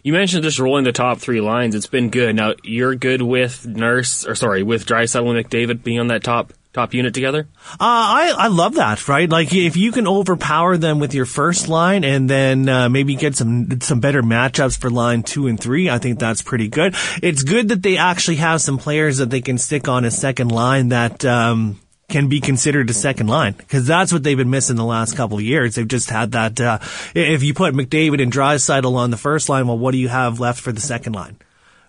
You 0.03 0.13
mentioned 0.13 0.43
just 0.43 0.59
rolling 0.59 0.85
the 0.85 0.93
top 0.93 1.19
three 1.19 1.41
lines. 1.41 1.75
It's 1.75 1.87
been 1.87 2.11
good. 2.11 2.35
Now, 2.35 2.55
you're 2.65 2.95
good 2.95 3.23
with 3.23 3.67
Nurse, 3.67 4.27
or 4.27 4.35
sorry, 4.35 4.63
with 4.63 4.87
Draisaitl 4.87 5.37
and 5.37 5.47
McDavid 5.47 5.85
being 5.85 6.01
on 6.01 6.09
that 6.09 6.25
top 6.25 6.53
top 6.73 6.95
unit 6.95 7.15
together? 7.15 7.49
Uh, 7.73 7.77
I 7.81 8.35
I 8.37 8.47
love 8.49 8.75
that. 8.75 9.09
Right, 9.09 9.29
like 9.29 9.53
if 9.53 9.77
you 9.77 9.93
can 9.93 10.07
overpower 10.07 10.77
them 10.77 10.99
with 10.99 11.15
your 11.15 11.27
first 11.27 11.69
line 11.69 12.05
and 12.05 12.29
then 12.29 12.69
uh, 12.69 12.89
maybe 12.89 13.15
get 13.15 13.37
some 13.37 13.81
some 13.81 14.01
better 14.01 14.23
matchups 14.23 14.79
for 14.79 14.91
line 14.91 15.23
two 15.23 15.47
and 15.47 15.59
three, 15.59 15.91
I 15.91 15.99
think 15.99 16.19
that's 16.19 16.43
pretty 16.43 16.69
good. 16.69 16.95
It's 17.23 17.43
good 17.43 17.69
that 17.69 17.83
they 17.83 17.97
actually 17.97 18.37
have 18.37 18.61
some 18.61 18.79
players 18.79 19.19
that 19.19 19.31
they 19.31 19.41
can 19.41 19.59
stick 19.59 19.89
on 19.89 20.05
a 20.05 20.11
second 20.11 20.49
line 20.51 20.89
that. 20.89 21.25
Um, 21.25 21.79
can 22.09 22.29
be 22.29 22.41
considered 22.41 22.91
a 22.91 22.93
second 22.93 23.27
line 23.27 23.55
because 23.55 23.87
that's 23.87 24.13
what 24.13 24.23
they've 24.23 24.37
been 24.37 24.51
missing 24.51 24.77
the 24.77 24.85
last 24.85 25.17
couple 25.17 25.39
of 25.39 25.43
years. 25.43 25.77
They've 25.77 25.89
just 25.89 26.11
had 26.11 26.33
that. 26.33 26.61
Uh, 26.61 26.79
if 27.15 27.43
you 27.43 27.55
put 27.55 27.75
McDavid 27.75 28.23
and 28.23 28.31
Draisaitl 28.31 28.95
on 28.95 29.11
the 29.11 29.17
first 29.17 29.49
line, 29.49 29.67
well, 29.67 29.79
what 29.79 29.93
do 29.93 29.99
you 29.99 30.09
have 30.09 30.39
left 30.39 30.61
for 30.61 30.73
the 30.73 30.81
second 30.81 31.15
line? 31.15 31.39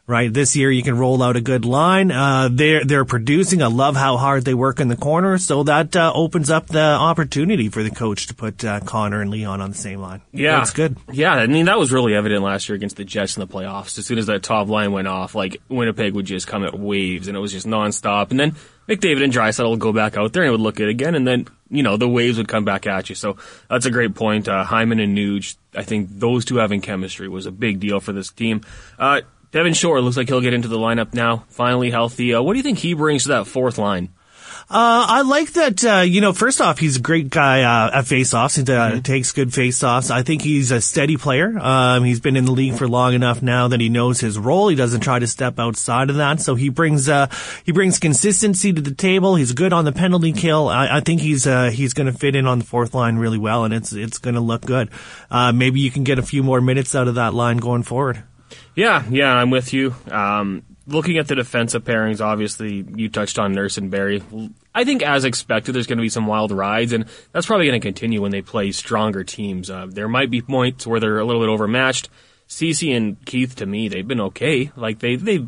Right? 0.06 0.34
This 0.34 0.56
year 0.56 0.70
you 0.70 0.84
can 0.84 0.98
roll 0.98 1.24
out 1.24 1.38
a 1.38 1.42
good 1.42 1.64
line. 1.64 2.12
Uh, 2.12 2.50
they're, 2.52 2.84
they're 2.84 3.06
producing. 3.06 3.62
I 3.62 3.68
love 3.68 3.96
how 3.96 4.18
hard 4.18 4.44
they 4.44 4.54
work 4.54 4.80
in 4.80 4.90
the 4.90 4.98
corner. 4.98 5.38
So 5.38 5.64
that, 5.64 5.96
uh, 5.96 6.12
opens 6.14 6.50
up 6.50 6.68
the 6.68 6.82
opportunity 6.82 7.70
for 7.70 7.84
the 7.84 7.90
coach 7.90 8.28
to 8.28 8.34
put, 8.34 8.66
uh, 8.66 8.82
Connor 8.82 9.22
and 9.22 9.32
Leon 9.32 9.62
on 9.62 9.72
the 9.72 9.78
same 9.78 10.00
line. 10.02 10.22
Yeah. 10.34 10.58
That's 10.58 10.72
good. 10.72 10.98
Yeah. 11.12 11.34
I 11.34 11.48
mean, 11.48 11.66
that 11.66 11.80
was 11.80 11.94
really 11.94 12.16
evident 12.16 12.44
last 12.44 12.68
year 12.68 12.76
against 12.76 12.98
the 12.98 13.06
Jets 13.06 13.38
in 13.38 13.42
the 13.42 13.48
playoffs. 13.48 13.98
As 13.98 14.06
soon 14.06 14.18
as 14.18 14.26
that 14.26 14.44
top 14.44 14.68
line 14.68 14.92
went 14.92 15.08
off, 15.08 15.36
like 15.36 15.62
Winnipeg 15.70 16.14
would 16.14 16.26
just 16.26 16.48
come 16.48 16.66
at 16.66 16.78
waves 16.78 17.30
and 17.30 17.38
it 17.38 17.40
was 17.40 17.54
just 17.54 17.66
nonstop. 17.66 18.32
And 18.32 18.40
then 18.40 18.56
McDavid 18.90 19.24
and 19.24 19.32
Draisaitl 19.32 19.70
would 19.70 19.80
go 19.80 19.94
back 19.94 20.18
out 20.18 20.34
there 20.34 20.44
and 20.44 20.52
would 20.52 20.60
look 20.60 20.82
at 20.82 20.88
it 20.88 20.92
again 20.92 21.16
and 21.16 21.26
then, 21.26 21.48
you 21.70 21.82
know, 21.82 21.96
the 21.96 22.10
waves 22.10 22.38
would 22.38 22.50
come 22.50 22.66
back 22.66 22.86
at 22.86 23.08
you. 23.08 23.16
So 23.16 23.38
that's 23.70 23.86
a 23.86 23.92
great 23.92 24.16
point. 24.16 24.50
Uh, 24.50 24.66
Hyman 24.66 25.00
and 25.00 25.18
Nuge, 25.18 25.56
I 25.74 25.84
think 25.84 26.10
those 26.12 26.44
two 26.44 26.58
having 26.58 26.82
chemistry 26.82 27.30
was 27.30 27.46
a 27.46 27.52
big 27.52 27.80
deal 27.80 28.02
for 28.02 28.12
this 28.12 28.32
team. 28.32 28.62
Devin 29.54 29.74
Shore 29.74 30.02
looks 30.02 30.18
like 30.18 30.28
he'll 30.28 30.42
get 30.42 30.56
into 30.56 30.68
the 30.68 30.80
lineup 30.80 31.14
now, 31.14 31.46
finally 31.50 31.92
healthy. 31.92 32.34
Uh, 32.34 32.42
what 32.42 32.54
do 32.54 32.58
you 32.58 32.64
think 32.64 32.80
he 32.80 32.96
brings 32.96 33.24
to 33.24 33.30
that 33.30 33.48
fourth 33.48 33.78
line? 33.78 34.10
Uh, 34.68 35.06
I 35.08 35.22
like 35.22 35.54
that, 35.54 35.84
uh, 35.86 36.00
you 36.00 36.22
know, 36.22 36.34
first 36.34 36.60
off, 36.60 36.80
he's 36.80 36.96
a 36.96 37.02
great 37.02 37.30
guy, 37.30 37.62
uh, 37.62 38.00
at 38.00 38.08
face-offs. 38.08 38.56
He 38.56 38.64
uh, 38.64 38.66
mm-hmm. 38.66 39.00
takes 39.02 39.32
good 39.32 39.54
face-offs. 39.54 40.10
I 40.10 40.24
think 40.24 40.42
he's 40.42 40.72
a 40.72 40.82
steady 40.82 41.18
player. 41.18 41.56
Um, 41.60 42.04
he's 42.04 42.20
been 42.20 42.36
in 42.36 42.46
the 42.46 42.52
league 42.52 42.76
for 42.76 42.88
long 42.88 43.14
enough 43.14 43.44
now 43.44 43.68
that 43.68 43.80
he 43.80 43.90
knows 43.90 44.20
his 44.20 44.40
role. 44.40 44.70
He 44.70 44.76
doesn't 44.76 45.02
try 45.02 45.20
to 45.20 45.28
step 45.28 45.60
outside 45.60 46.10
of 46.10 46.16
that. 46.16 46.42
So 46.42 46.56
he 46.56 46.70
brings, 46.70 47.08
uh, 47.08 47.28
he 47.64 47.74
brings 47.74 48.00
consistency 48.00 48.74
to 48.74 48.82
the 48.82 48.96
table. 48.96 49.36
He's 49.36 49.52
good 49.52 49.74
on 49.74 49.86
the 49.86 49.92
penalty 49.92 50.32
kill. 50.32 50.70
I, 50.70 50.98
I 50.98 51.00
think 51.02 51.22
he's, 51.22 51.46
uh, 51.46 51.70
he's 51.70 51.94
going 51.94 52.12
to 52.12 52.18
fit 52.18 52.36
in 52.36 52.48
on 52.48 52.60
the 52.60 52.66
fourth 52.66 52.96
line 52.96 53.18
really 53.18 53.38
well 53.38 53.66
and 53.66 53.74
it's, 53.74 53.94
it's 53.94 54.18
going 54.18 54.36
to 54.36 54.42
look 54.42 54.62
good. 54.66 54.90
maybe 55.30 55.82
you 55.82 55.92
can 55.92 56.04
get 56.04 56.18
a 56.18 56.24
few 56.24 56.42
more 56.42 56.62
minutes 56.62 56.96
out 56.96 57.08
of 57.08 57.16
that 57.16 57.36
line 57.36 57.58
going 57.58 57.84
forward. 57.84 58.24
Yeah, 58.76 59.04
yeah, 59.10 59.34
I'm 59.34 59.50
with 59.50 59.74
you. 59.74 59.96
Um, 60.10 60.64
looking 60.88 61.18
at 61.18 61.28
the 61.28 61.36
defensive 61.36 61.84
pairings, 61.84 62.22
obviously 62.22 62.86
you 62.96 63.10
touched 63.10 63.38
on 63.38 63.54
Nurse 63.54 63.78
and 63.78 63.92
Barrie. 63.92 64.24
I 64.74 64.84
think, 64.84 65.04
as 65.04 65.26
expected, 65.26 65.74
there's 65.74 65.88
going 65.88 65.98
to 65.98 66.04
be 66.04 66.10
some 66.10 66.26
wild 66.28 66.52
rides, 66.52 66.94
and 66.94 67.06
that's 67.32 67.46
probably 67.46 67.68
going 67.68 67.80
to 67.80 67.86
continue 67.86 68.22
when 68.22 68.32
they 68.32 68.42
play 68.42 68.72
stronger 68.72 69.24
teams. 69.24 69.70
Uh, 69.70 69.88
there 69.90 70.08
might 70.08 70.32
be 70.32 70.42
points 70.42 70.88
where 70.88 71.00
they're 71.00 71.20
a 71.20 71.26
little 71.26 71.42
bit 71.42 71.50
overmatched. 71.50 72.10
Ceci 72.48 72.92
and 72.92 73.24
Keith, 73.26 73.56
to 73.58 73.66
me, 73.66 73.88
they've 73.88 74.08
been 74.08 74.22
okay. 74.22 74.72
Like 74.76 75.00
they 75.00 75.16
they've 75.16 75.48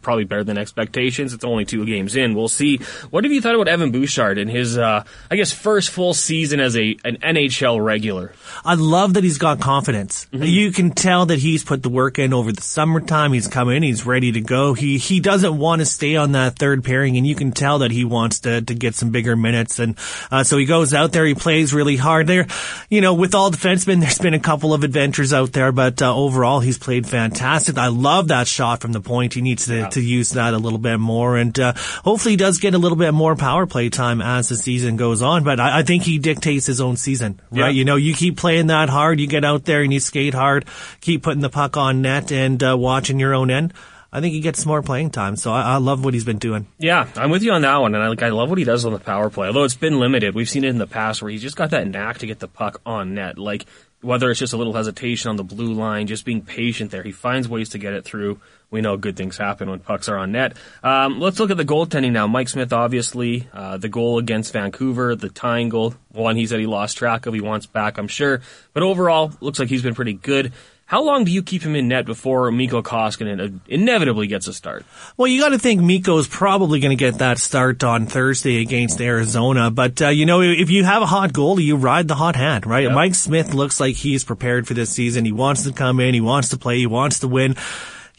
probably 0.00 0.24
better 0.24 0.44
than 0.44 0.58
expectations. 0.58 1.32
It's 1.32 1.44
only 1.44 1.64
two 1.64 1.84
games 1.84 2.14
in. 2.14 2.34
We'll 2.34 2.48
see. 2.48 2.78
What 3.10 3.24
have 3.24 3.32
you 3.32 3.40
thought 3.40 3.54
about 3.54 3.68
Evan 3.68 3.90
Bouchard 3.90 4.38
in 4.38 4.48
his, 4.48 4.78
uh, 4.78 5.04
I 5.30 5.36
guess, 5.36 5.52
first 5.52 5.90
full 5.90 6.14
season 6.14 6.60
as 6.60 6.76
a 6.76 6.96
an 7.04 7.16
NHL 7.18 7.84
regular? 7.84 8.32
I 8.64 8.74
love 8.74 9.14
that 9.14 9.24
he's 9.24 9.38
got 9.38 9.60
confidence. 9.60 10.26
Mm-hmm. 10.32 10.44
You 10.44 10.72
can 10.72 10.90
tell 10.90 11.26
that 11.26 11.38
he's 11.38 11.64
put 11.64 11.82
the 11.82 11.88
work 11.88 12.18
in 12.18 12.32
over 12.32 12.52
the 12.52 12.62
summertime. 12.62 13.32
He's 13.32 13.48
come 13.48 13.70
in. 13.70 13.82
He's 13.82 14.06
ready 14.06 14.32
to 14.32 14.40
go. 14.40 14.74
He 14.74 14.98
he 14.98 15.20
doesn't 15.20 15.58
want 15.58 15.80
to 15.80 15.86
stay 15.86 16.16
on 16.16 16.32
that 16.32 16.58
third 16.58 16.84
pairing, 16.84 17.16
and 17.16 17.26
you 17.26 17.34
can 17.34 17.52
tell 17.52 17.80
that 17.80 17.90
he 17.90 18.04
wants 18.04 18.40
to 18.40 18.62
to 18.62 18.74
get 18.74 18.94
some 18.94 19.10
bigger 19.10 19.36
minutes. 19.36 19.78
And 19.78 19.98
uh, 20.30 20.44
so 20.44 20.58
he 20.58 20.64
goes 20.64 20.94
out 20.94 21.12
there. 21.12 21.26
He 21.26 21.34
plays 21.34 21.74
really 21.74 21.96
hard 21.96 22.26
there. 22.26 22.46
You 22.88 23.00
know, 23.00 23.14
with 23.14 23.34
all 23.34 23.50
defensemen, 23.50 24.00
there's 24.00 24.18
been 24.18 24.34
a 24.34 24.40
couple 24.40 24.72
of 24.74 24.84
adventures 24.84 25.32
out 25.32 25.52
there, 25.52 25.72
but 25.72 26.00
uh, 26.00 26.14
overall, 26.14 26.60
he's 26.60 26.78
played 26.78 27.06
fantastic. 27.06 27.78
I 27.78 27.88
love 27.88 28.28
that 28.28 28.46
shot 28.46 28.80
from 28.80 28.92
the 28.92 29.00
point. 29.00 29.34
He 29.34 29.40
needs 29.40 29.66
to 29.66 29.71
to, 29.72 29.78
yeah. 29.78 29.88
to 29.88 30.00
use 30.00 30.30
that 30.30 30.54
a 30.54 30.58
little 30.58 30.78
bit 30.78 30.98
more. 30.98 31.36
And 31.36 31.58
uh, 31.58 31.72
hopefully 32.04 32.32
he 32.32 32.36
does 32.36 32.58
get 32.58 32.74
a 32.74 32.78
little 32.78 32.96
bit 32.96 33.12
more 33.12 33.36
power 33.36 33.66
play 33.66 33.88
time 33.88 34.20
as 34.20 34.48
the 34.48 34.56
season 34.56 34.96
goes 34.96 35.22
on. 35.22 35.44
But 35.44 35.60
I, 35.60 35.80
I 35.80 35.82
think 35.82 36.04
he 36.04 36.18
dictates 36.18 36.66
his 36.66 36.80
own 36.80 36.96
season, 36.96 37.40
right? 37.50 37.58
Yeah. 37.58 37.68
You 37.68 37.84
know, 37.84 37.96
you 37.96 38.14
keep 38.14 38.36
playing 38.36 38.68
that 38.68 38.88
hard, 38.88 39.20
you 39.20 39.26
get 39.26 39.44
out 39.44 39.64
there 39.64 39.82
and 39.82 39.92
you 39.92 40.00
skate 40.00 40.34
hard, 40.34 40.66
keep 41.00 41.22
putting 41.22 41.42
the 41.42 41.50
puck 41.50 41.76
on 41.76 42.02
net 42.02 42.32
and 42.32 42.62
uh, 42.62 42.76
watching 42.78 43.18
your 43.18 43.34
own 43.34 43.50
end. 43.50 43.72
I 44.14 44.20
think 44.20 44.34
he 44.34 44.40
gets 44.40 44.66
more 44.66 44.82
playing 44.82 45.10
time. 45.10 45.36
So 45.36 45.52
I, 45.52 45.62
I, 45.62 45.76
love 45.78 46.04
what 46.04 46.12
he's 46.12 46.24
been 46.24 46.38
doing. 46.38 46.66
Yeah, 46.78 47.08
I'm 47.16 47.30
with 47.30 47.42
you 47.42 47.52
on 47.52 47.62
that 47.62 47.78
one, 47.78 47.94
and 47.94 48.04
I 48.04 48.08
like 48.08 48.22
I 48.22 48.28
love 48.28 48.50
what 48.50 48.58
he 48.58 48.64
does 48.64 48.84
on 48.84 48.92
the 48.92 48.98
power 48.98 49.30
play. 49.30 49.46
Although 49.46 49.64
it's 49.64 49.74
been 49.74 49.98
limited, 49.98 50.34
we've 50.34 50.50
seen 50.50 50.64
it 50.64 50.68
in 50.68 50.76
the 50.76 50.86
past 50.86 51.22
where 51.22 51.30
he's 51.30 51.40
just 51.40 51.56
got 51.56 51.70
that 51.70 51.88
knack 51.88 52.18
to 52.18 52.26
get 52.26 52.38
the 52.38 52.48
puck 52.48 52.82
on 52.84 53.14
net. 53.14 53.38
Like 53.38 53.64
whether 54.02 54.30
it's 54.30 54.40
just 54.40 54.52
a 54.52 54.56
little 54.56 54.74
hesitation 54.74 55.30
on 55.30 55.36
the 55.36 55.44
blue 55.44 55.72
line, 55.72 56.06
just 56.06 56.24
being 56.24 56.42
patient 56.42 56.90
there, 56.90 57.02
he 57.02 57.12
finds 57.12 57.48
ways 57.48 57.70
to 57.70 57.78
get 57.78 57.94
it 57.94 58.04
through 58.04 58.40
we 58.72 58.80
know 58.80 58.96
good 58.96 59.16
things 59.16 59.36
happen 59.36 59.70
when 59.70 59.78
pucks 59.78 60.08
are 60.08 60.16
on 60.16 60.32
net. 60.32 60.56
Um, 60.82 61.20
let's 61.20 61.38
look 61.38 61.50
at 61.50 61.58
the 61.58 61.64
goaltending 61.64 62.10
now. 62.10 62.26
Mike 62.26 62.48
Smith, 62.48 62.72
obviously, 62.72 63.46
uh, 63.52 63.76
the 63.76 63.90
goal 63.90 64.18
against 64.18 64.52
Vancouver, 64.54 65.14
the 65.14 65.28
tying 65.28 65.68
goal, 65.68 65.94
one 66.08 66.36
he 66.36 66.46
said 66.46 66.58
he 66.58 66.66
lost 66.66 66.96
track 66.96 67.26
of. 67.26 67.34
He 67.34 67.40
wants 67.42 67.66
back, 67.66 67.98
I'm 67.98 68.08
sure. 68.08 68.40
But 68.72 68.82
overall, 68.82 69.32
looks 69.40 69.58
like 69.58 69.68
he's 69.68 69.82
been 69.82 69.94
pretty 69.94 70.14
good. 70.14 70.54
How 70.92 71.02
long 71.02 71.24
do 71.24 71.32
you 71.32 71.42
keep 71.42 71.62
him 71.62 71.74
in 71.74 71.88
net 71.88 72.04
before 72.04 72.52
Mikko 72.52 72.82
Koskinen 72.82 73.60
inevitably 73.66 74.26
gets 74.26 74.46
a 74.46 74.52
start? 74.52 74.84
Well, 75.16 75.26
you 75.26 75.40
got 75.40 75.48
to 75.48 75.58
think 75.58 75.80
Mikko's 75.80 76.28
probably 76.28 76.80
going 76.80 76.90
to 76.90 77.02
get 77.02 77.20
that 77.20 77.38
start 77.38 77.82
on 77.82 78.04
Thursday 78.04 78.60
against 78.60 79.00
Arizona. 79.00 79.70
But 79.70 80.02
uh, 80.02 80.08
you 80.08 80.26
know, 80.26 80.42
if 80.42 80.68
you 80.68 80.84
have 80.84 81.00
a 81.00 81.06
hot 81.06 81.32
goalie, 81.32 81.64
you 81.64 81.76
ride 81.76 82.08
the 82.08 82.14
hot 82.14 82.36
hand, 82.36 82.66
right? 82.66 82.82
Yep. 82.82 82.92
Mike 82.92 83.14
Smith 83.14 83.54
looks 83.54 83.80
like 83.80 83.96
he's 83.96 84.22
prepared 84.22 84.68
for 84.68 84.74
this 84.74 84.90
season. 84.90 85.24
He 85.24 85.32
wants 85.32 85.64
to 85.64 85.72
come 85.72 85.98
in. 85.98 86.12
He 86.12 86.20
wants 86.20 86.50
to 86.50 86.58
play. 86.58 86.76
He 86.76 86.86
wants 86.86 87.20
to 87.20 87.28
win. 87.28 87.56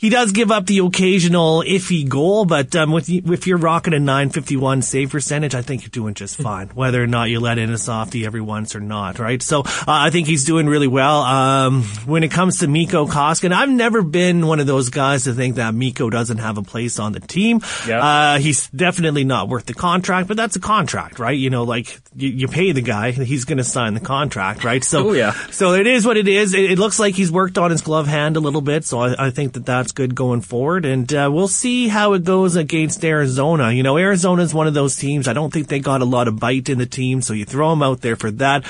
He 0.03 0.09
does 0.09 0.33
give 0.33 0.51
up 0.51 0.65
the 0.65 0.79
occasional 0.79 1.63
iffy 1.65 2.05
goal, 2.05 2.43
but 2.43 2.75
um, 2.75 2.91
with 2.91 3.07
if 3.07 3.47
you're 3.47 3.57
rocking 3.57 3.93
a 3.93 3.99
951 4.01 4.81
save 4.81 5.11
percentage, 5.11 5.55
I 5.55 5.61
think 5.61 5.83
you're 5.83 5.91
doing 5.91 6.13
just 6.13 6.35
fine, 6.35 6.67
whether 6.71 7.01
or 7.01 7.07
not 7.07 7.29
you 7.29 7.39
let 7.39 7.57
in 7.57 7.69
a 7.69 7.77
softie 7.77 8.25
every 8.25 8.41
once 8.41 8.75
or 8.75 8.81
not, 8.81 9.17
right? 9.17 9.41
So 9.41 9.61
uh, 9.61 9.83
I 9.87 10.09
think 10.09 10.27
he's 10.27 10.43
doing 10.43 10.67
really 10.67 10.89
well. 10.89 11.21
Um, 11.21 11.83
when 12.05 12.25
it 12.25 12.31
comes 12.31 12.59
to 12.59 12.67
Mikko 12.67 13.07
Koskinen, 13.07 13.53
I've 13.53 13.69
never 13.69 14.01
been 14.01 14.45
one 14.45 14.59
of 14.59 14.67
those 14.67 14.89
guys 14.89 15.23
to 15.23 15.33
think 15.33 15.55
that 15.55 15.73
Mikko 15.73 16.09
doesn't 16.09 16.39
have 16.39 16.57
a 16.57 16.63
place 16.63 16.99
on 16.99 17.13
the 17.13 17.21
team. 17.21 17.61
Yep. 17.87 18.03
Uh, 18.03 18.39
he's 18.39 18.67
definitely 18.71 19.23
not 19.23 19.47
worth 19.47 19.67
the 19.67 19.73
contract, 19.73 20.27
but 20.27 20.35
that's 20.35 20.57
a 20.57 20.59
contract, 20.59 21.17
right? 21.17 21.39
You 21.39 21.49
know, 21.49 21.63
like 21.63 22.01
you, 22.13 22.27
you 22.27 22.47
pay 22.49 22.73
the 22.73 22.81
guy, 22.81 23.11
he's 23.11 23.45
going 23.45 23.57
to 23.57 23.63
sign 23.63 23.93
the 23.93 24.01
contract, 24.01 24.65
right? 24.65 24.83
So, 24.83 25.11
oh, 25.11 25.13
yeah. 25.13 25.31
so 25.51 25.75
it 25.75 25.87
is 25.87 26.05
what 26.05 26.17
it 26.17 26.27
is. 26.27 26.53
It, 26.53 26.71
it, 26.71 26.77
looks 26.77 26.99
like 26.99 27.15
he's 27.15 27.31
worked 27.31 27.57
on 27.57 27.71
his 27.71 27.79
glove 27.79 28.07
hand 28.07 28.35
a 28.35 28.41
little 28.41 28.59
bit, 28.59 28.83
so 28.83 28.99
I, 28.99 29.27
I 29.27 29.29
think 29.29 29.53
that 29.53 29.65
that's 29.65 29.92
good 29.93 30.15
going 30.15 30.41
forward. 30.41 30.85
And 30.85 31.11
uh, 31.13 31.29
we'll 31.31 31.47
see 31.47 31.87
how 31.87 32.13
it 32.13 32.23
goes 32.23 32.55
against 32.55 33.03
Arizona. 33.03 33.71
You 33.71 33.83
know, 33.83 33.97
Arizona 33.97 34.41
is 34.43 34.53
one 34.53 34.67
of 34.67 34.73
those 34.73 34.95
teams. 34.95 35.27
I 35.27 35.33
don't 35.33 35.51
think 35.51 35.67
they 35.67 35.79
got 35.79 36.01
a 36.01 36.05
lot 36.05 36.27
of 36.27 36.39
bite 36.39 36.69
in 36.69 36.77
the 36.77 36.85
team, 36.85 37.21
so 37.21 37.33
you 37.33 37.45
throw 37.45 37.69
them 37.69 37.83
out 37.83 38.01
there 38.01 38.15
for 38.15 38.31
that. 38.31 38.65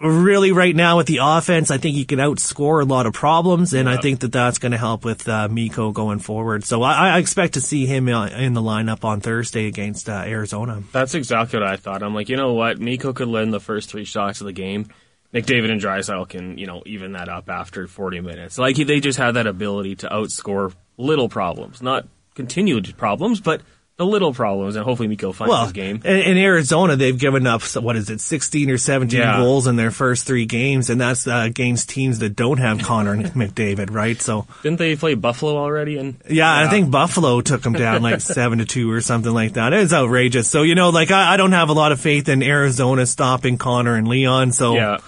Really, 0.00 0.52
right 0.52 0.76
now 0.76 0.98
with 0.98 1.06
the 1.06 1.20
offense, 1.22 1.70
I 1.70 1.78
think 1.78 1.96
he 1.96 2.04
can 2.04 2.18
outscore 2.18 2.82
a 2.82 2.84
lot 2.84 3.06
of 3.06 3.14
problems, 3.14 3.72
and 3.72 3.88
I 3.88 3.96
think 3.96 4.20
that 4.20 4.30
that's 4.30 4.58
going 4.58 4.72
to 4.72 4.78
help 4.78 5.06
with 5.06 5.26
uh, 5.26 5.48
Mikko 5.48 5.92
going 5.92 6.18
forward. 6.18 6.64
So 6.64 6.82
I, 6.82 7.14
I, 7.14 7.18
expect 7.18 7.54
to 7.54 7.62
see 7.62 7.86
him 7.86 8.06
uh, 8.08 8.26
in 8.26 8.52
the 8.52 8.60
lineup 8.60 9.06
on 9.06 9.22
Thursday 9.22 9.66
against 9.66 10.10
uh, 10.10 10.24
Arizona. 10.26 10.82
That's 10.92 11.14
exactly 11.14 11.60
what 11.60 11.68
I 11.68 11.76
thought. 11.76 12.02
I'm 12.02 12.14
like, 12.14 12.28
you 12.28 12.36
know 12.36 12.52
what, 12.52 12.78
Mikko 12.78 13.14
could 13.14 13.28
win 13.28 13.52
the 13.52 13.60
first 13.60 13.88
three 13.88 14.04
shots 14.04 14.42
of 14.42 14.46
the 14.46 14.52
game 14.52 14.90
McDavid 15.36 15.70
and 15.70 15.80
Draisaitl 15.80 16.28
can, 16.28 16.56
you 16.58 16.66
know, 16.66 16.82
even 16.86 17.12
that 17.12 17.28
up 17.28 17.50
after 17.50 17.86
40 17.86 18.20
minutes. 18.20 18.58
Like 18.58 18.76
they 18.76 19.00
just 19.00 19.18
have 19.18 19.34
that 19.34 19.46
ability 19.46 19.96
to 19.96 20.08
outscore 20.08 20.74
little 20.96 21.28
problems, 21.28 21.82
not 21.82 22.06
continued 22.34 22.96
problems, 22.96 23.40
but 23.40 23.60
the 23.98 24.04
little 24.04 24.34
problems, 24.34 24.76
and 24.76 24.84
hopefully 24.84 25.08
Mikko 25.08 25.32
finds 25.32 25.48
Well, 25.50 25.62
his 25.64 25.72
game. 25.72 26.02
in, 26.04 26.36
Arizona, 26.36 26.96
they've 26.96 27.18
given 27.18 27.46
up 27.46 27.62
what 27.76 27.96
is 27.96 28.10
it, 28.10 28.20
sixteen 28.20 28.68
or 28.70 28.76
seventeen 28.76 29.20
Yeah. 29.20 29.38
goals 29.38 29.66
in 29.66 29.76
their 29.76 29.90
first 29.90 30.26
three 30.26 30.44
games, 30.44 30.90
and 30.90 31.00
that's 31.00 31.26
uh, 31.26 31.44
against 31.46 31.88
teams 31.88 32.18
that 32.18 32.36
don't 32.36 32.58
have 32.58 32.82
Connor 32.82 33.12
and 33.14 33.24
McDavid, 33.32 33.90
right? 33.90 34.20
So 34.20 34.46
Didn't 34.62 34.78
they 34.80 34.96
play 34.96 35.14
Buffalo 35.14 35.56
already? 35.56 35.96
And 35.96 36.16
yeah, 36.28 36.54
I 36.54 36.68
think 36.68 36.90
Buffalo 36.90 37.40
took 37.40 37.62
them 37.62 37.72
down 37.72 38.02
like 38.02 38.20
seven 38.22 38.58
to 38.58 38.66
two 38.66 38.90
or 38.90 39.00
something 39.00 39.32
like 39.32 39.54
that. 39.54 39.72
It's 39.72 39.94
outrageous. 39.94 40.46
So 40.46 40.60
you 40.62 40.74
know, 40.74 40.90
like 40.90 41.10
I, 41.10 41.32
I 41.32 41.36
don't 41.38 41.52
have 41.52 41.70
a 41.70 41.74
lot 41.74 41.92
of 41.92 41.98
faith 41.98 42.28
in 42.28 42.42
Arizona 42.42 43.06
stopping 43.06 43.56
Connor 43.56 43.96
and 43.96 44.06
Leon. 44.08 44.52
So 44.52 44.74
yeah, 44.74 44.98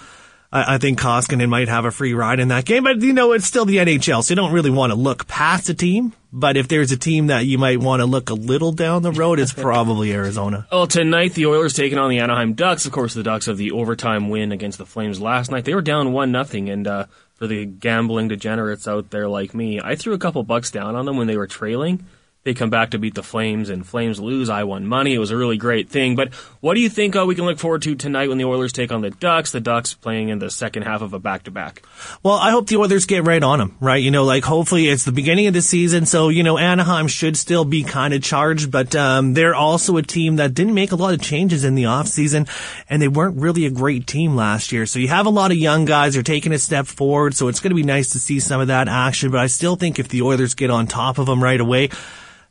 I, 0.53 0.75
I 0.75 0.79
think 0.79 0.99
Koskinen 0.99 1.49
might 1.49 1.69
have 1.69 1.85
a 1.85 1.91
free 1.91 2.15
ride 2.15 2.41
in 2.41 2.49
that 2.49 2.65
game, 2.65 2.85
but 2.85 3.01
you 3.03 3.13
know, 3.13 3.33
it's 3.33 3.45
still 3.45 3.65
the 3.65 3.77
NHL, 3.77 4.23
so 4.23 4.33
you 4.33 4.37
don't 4.37 4.53
really 4.53 4.71
want 4.71 4.93
to 4.93 4.99
look 4.99 5.27
past 5.29 5.69
a 5.69 5.75
team. 5.75 6.13
But 6.33 6.57
if 6.57 6.69
there's 6.69 6.93
a 6.93 6.97
team 6.97 7.29
that 7.29 7.47
you 7.47 7.59
might 7.59 7.81
want 7.81 8.01
to 8.01 8.07
look 8.07 8.29
a 8.29 8.35
little 8.35 8.73
down 8.73 9.03
the 9.03 9.13
road, 9.13 9.39
it's 9.39 9.53
probably 9.55 10.13
Arizona. 10.13 10.67
Well, 10.71 10.87
tonight 10.87 11.35
the 11.35 11.47
Oilers 11.47 11.75
taking 11.75 11.99
on 11.99 12.11
the 12.11 12.19
Anaheim 12.19 12.55
Ducks. 12.55 12.87
Of 12.87 12.93
course, 12.93 13.15
the 13.15 13.23
Ducks 13.23 13.49
of 13.49 13.57
the 13.57 13.73
overtime 13.73 14.29
win 14.29 14.53
against 14.53 14.79
the 14.79 14.87
Flames 14.87 15.21
last 15.21 15.51
night. 15.51 15.65
They 15.65 15.75
were 15.75 15.83
down 15.83 16.13
one 16.13 16.33
nothing, 16.33 16.69
and 16.69 16.87
uh, 16.87 17.07
for 17.35 17.47
the 17.47 17.65
gambling 17.65 18.29
degenerates 18.29 18.89
out 18.89 19.11
there 19.11 19.29
like 19.29 19.55
me, 19.55 19.81
I 19.83 19.95
threw 19.97 20.15
a 20.15 20.19
couple 20.19 20.43
bucks 20.43 20.71
down 20.71 20.97
on 20.97 21.07
them 21.07 21.17
when 21.17 21.27
they 21.27 21.37
were 21.37 21.47
trailing. 21.47 22.05
They 22.49 22.55
come 22.55 22.71
back 22.71 22.93
to 22.93 22.99
beat 22.99 23.15
the 23.15 23.23
Flames, 23.23 23.69
and 23.69 23.87
Flames 23.87 24.19
lose. 24.19 24.49
I 24.49 24.65
won 24.65 24.87
money. 24.87 25.13
It 25.13 25.19
was 25.19 25.31
a 25.31 25.37
really 25.37 25.59
great 25.59 25.91
thing. 25.91 26.17
But 26.17 26.33
what 26.63 26.77
do 26.77 26.81
you 26.81 26.89
think 26.89 27.15
uh, 27.15 27.27
we 27.27 27.35
can 27.35 27.45
look 27.45 27.59
forward 27.59 27.83
to 27.83 27.95
tonight 27.95 28.31
when 28.31 28.39
the 28.39 28.47
Oilers 28.47 28.73
take 28.73 28.91
on 28.91 29.03
the 29.03 29.11
Ducks? 29.11 29.53
The 29.53 29.61
Ducks 29.61 29.93
playing 29.93 30.31
in 30.31 30.39
the 30.39 30.51
second 30.51 30.85
half 30.85 31.03
of 31.03 31.13
a 31.13 31.19
back 31.19 31.43
to 31.43 31.51
back. 31.51 31.83
Well, 32.23 32.37
I 32.37 32.51
hope 32.51 32.67
the 32.67 32.79
Oilers 32.79 33.05
get 33.05 33.27
right 33.27 33.43
on 33.43 33.59
them, 33.59 33.77
right? 33.81 34.03
You 34.03 34.11
know, 34.11 34.25
like 34.25 34.45
hopefully 34.45 34.89
it's 34.89 35.05
the 35.05 35.13
beginning 35.13 35.47
of 35.47 35.53
the 35.53 35.61
season, 35.61 36.07
so 36.07 36.31
you 36.31 36.43
know 36.43 36.57
Anaheim 36.57 37.07
should 37.07 37.37
still 37.37 37.67
be 37.67 37.83
kind 37.85 38.15
of 38.15 38.23
charged, 38.23 38.71
but 38.71 38.97
um, 38.97 39.35
they're 39.35 39.55
also 39.55 39.99
a 39.99 40.03
team 40.03 40.37
that 40.37 40.55
didn't 40.55 40.73
make 40.73 40.93
a 40.93 40.97
lot 40.97 41.13
of 41.13 41.21
changes 41.21 41.65
in 41.65 41.75
the 41.75 41.83
offseason, 41.83 42.49
and 42.89 43.03
they 43.03 43.09
weren't 43.09 43.37
really 43.37 43.67
a 43.67 43.71
great 43.71 44.07
team 44.07 44.37
last 44.37 44.73
year. 44.73 44.87
So 44.87 45.01
you 45.01 45.09
have 45.09 45.27
a 45.27 45.31
lot 45.31 45.51
of 45.51 45.59
young 45.59 45.85
guys 45.85 46.17
are 46.17 46.23
taking 46.23 46.55
a 46.55 46.59
step 46.59 46.87
forward, 46.87 47.35
so 47.35 47.49
it's 47.49 47.61
going 47.61 47.73
to 47.73 47.77
be 47.77 47.83
nice 47.83 48.13
to 48.13 48.19
see 48.19 48.41
some 48.41 48.63
of 48.63 48.69
that 48.69 48.89
action. 48.89 49.31
But 49.31 49.41
I 49.41 49.49
still 49.49 49.77
think 49.77 49.99
if 49.99 50.09
the 50.09 50.23
Oilers 50.23 50.55
get 50.55 50.71
on 50.71 50.87
top 50.87 51.19
of 51.19 51.27
them 51.27 51.45
right 51.45 51.61
away. 51.61 51.91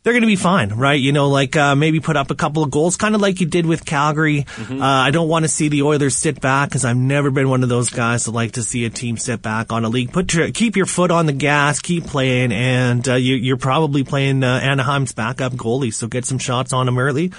They're 0.08 0.13
going 0.13 0.22
to 0.22 0.28
be 0.28 0.38
fine, 0.38 0.70
right? 0.70 0.98
You 0.98 1.12
know, 1.12 1.28
like 1.28 1.58
uh, 1.58 1.76
maybe 1.76 2.00
put 2.00 2.15
up 2.15 2.32
a 2.32 2.36
couple 2.36 2.63
of 2.63 2.72
goals, 2.72 2.96
kind 2.96 3.13
of 3.13 3.20
like 3.20 3.41
you 3.41 3.46
did 3.46 3.65
with 3.65 3.84
Calgary. 3.84 4.46
Uh, 4.58 4.78
I 4.82 5.12
don't 5.12 5.28
want 5.28 5.43
to 5.43 5.50
see 5.50 5.67
the 5.67 5.82
Oilers 5.82 6.15
sit 6.15 6.39
back 6.39 6.70
because 6.70 6.86
I've 6.86 6.96
never 6.96 7.30
been 7.30 7.50
one 7.50 7.62
of 7.62 7.67
those 7.67 7.89
guys 7.89 8.24
that 8.24 8.32
like 8.32 8.54
to 8.54 8.63
see 8.63 8.86
a 8.86 8.89
team 8.89 9.17
sit 9.17 9.41
back 9.41 9.74
on 9.74 9.84
a 9.84 9.89
league. 9.89 10.13
Put 10.13 10.34
your, 10.34 10.50
keep 10.52 10.78
your 10.78 10.86
foot 10.86 11.12
on 11.12 11.26
the 11.26 11.34
gas, 11.34 11.82
keep 11.82 12.06
playing, 12.06 12.54
and 12.54 13.06
uh, 13.06 13.15
you, 13.15 13.36
you're 13.36 13.58
probably 13.58 14.06
playing 14.06 14.46
uh, 14.46 14.62
Anaheim's 14.63 15.12
backup 15.12 15.52
goalie, 15.52 15.93
so 15.93 16.08
get 16.08 16.24
some 16.24 16.38
shots 16.38 16.72
on 16.72 16.86
them 16.86 16.98
early, 16.98 17.34